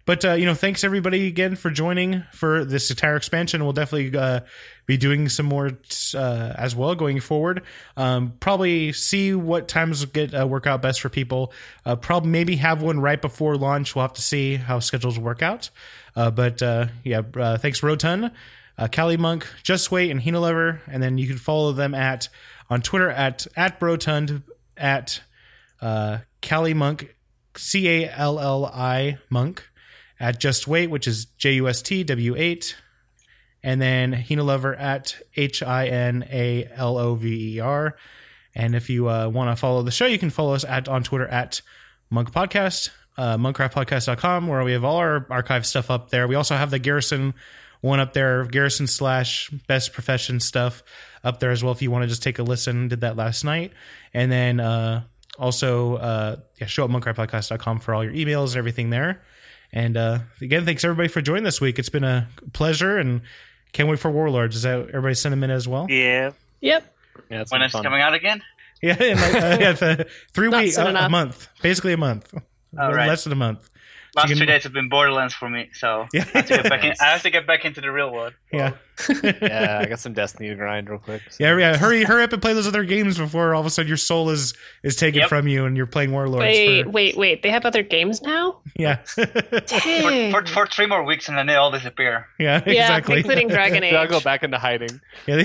[0.05, 3.63] But uh, you know, thanks everybody again for joining for this entire expansion.
[3.63, 4.41] We'll definitely uh,
[4.85, 5.71] be doing some more
[6.13, 7.63] uh, as well going forward.
[7.95, 11.53] Um, probably see what times get uh, work out best for people.
[11.85, 13.95] Uh, probably maybe have one right before launch.
[13.95, 15.69] We'll have to see how schedules work out.
[16.15, 18.31] Uh, but uh, yeah, uh, thanks Rotund,
[18.77, 22.27] uh, Calli Monk, Just Wait, and Hina Lover, and then you can follow them at
[22.69, 24.43] on Twitter at at Brotund
[24.75, 25.21] at
[25.81, 27.15] uh, Calli Monk,
[27.55, 29.69] C A L L I Monk
[30.23, 32.77] at Just Wait, which is J U S T W 8.
[33.61, 37.97] And then Hina Lover at H I N A L O V E R.
[38.55, 41.03] And if you uh, want to follow the show, you can follow us at on
[41.03, 41.61] Twitter at
[42.09, 46.25] Monk Podcast, uh, monkcraftpodcast.com, where we have all our archive stuff up there.
[46.25, 47.33] We also have the Garrison
[47.81, 50.83] one up there, Garrison slash best profession stuff
[51.21, 51.73] up there as well.
[51.73, 53.73] If you want to just take a listen, did that last night.
[54.13, 55.03] And then uh,
[55.37, 59.21] also, uh, yeah, show up monkcraftpodcast.com for all your emails and everything there.
[59.73, 61.79] And uh, again, thanks everybody for joining this week.
[61.79, 63.21] It's been a pleasure and
[63.73, 64.55] can't wait for Warlords.
[64.55, 65.87] Is that everybody's sentiment as well?
[65.89, 66.31] Yeah.
[66.61, 66.95] Yep.
[67.29, 67.83] Yeah, When been it's fun.
[67.83, 68.41] coming out again?
[68.81, 70.03] Yeah, in like, uh, yeah
[70.33, 72.33] three weeks, uh, a month, basically a month,
[72.77, 73.07] All right.
[73.07, 73.69] less than a month.
[74.15, 76.69] Last can- two days have been Borderlands for me, so Yeah, I have to get
[76.69, 78.33] back, in, I have to get back into the real world.
[78.51, 78.73] yeah,
[79.23, 81.21] yeah, I got some Destiny to grind real quick.
[81.31, 81.77] so- yeah, yeah.
[81.77, 84.29] Hurry, hurry up and play those other games before all of a sudden your soul
[84.29, 84.53] is
[84.83, 85.29] is taken Yep.
[85.29, 86.41] from you and you're playing Warlords.
[86.43, 87.41] Wait, for, wait, wait.
[87.41, 88.59] They have other games now?
[88.77, 90.31] yeah, Dang.
[90.31, 92.27] For, for, for three more weeks and then they all disappear.
[92.37, 93.17] yeah, yeah, exactly.
[93.17, 95.01] including Dragon Then I'll go back into hiding.
[95.25, 95.43] Yeah.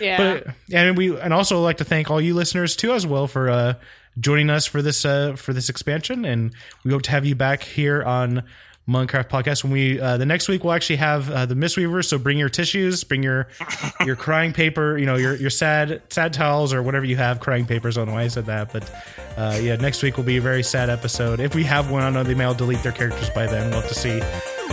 [0.00, 0.16] Yeah.
[0.44, 3.48] But and we and also like to thank all you listeners too as well for
[3.48, 3.74] uh,
[4.18, 6.52] joining us for this uh, for this expansion, and
[6.84, 8.42] we hope to have you back here on
[8.88, 12.04] Monkcraft podcast when we uh, the next week we'll actually have uh, the Mistweaver.
[12.04, 13.46] So bring your tissues, bring your
[14.04, 17.38] your crying paper, you know your your sad sad towels or whatever you have.
[17.38, 17.96] Crying papers.
[17.96, 18.90] I don't know why I said that, but
[19.36, 21.38] uh, yeah, next week will be a very sad episode.
[21.38, 23.70] If we have one, I know they may all delete their characters by then.
[23.70, 24.20] We'll have to see.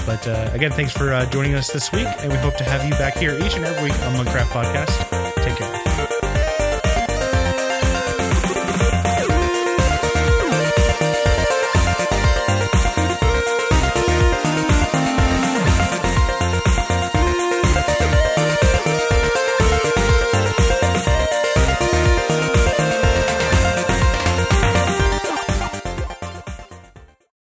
[0.06, 2.84] But uh, again, thanks for uh, joining us this week, and we hope to have
[2.86, 5.19] you back here each and every week on Monkcraft Podcast.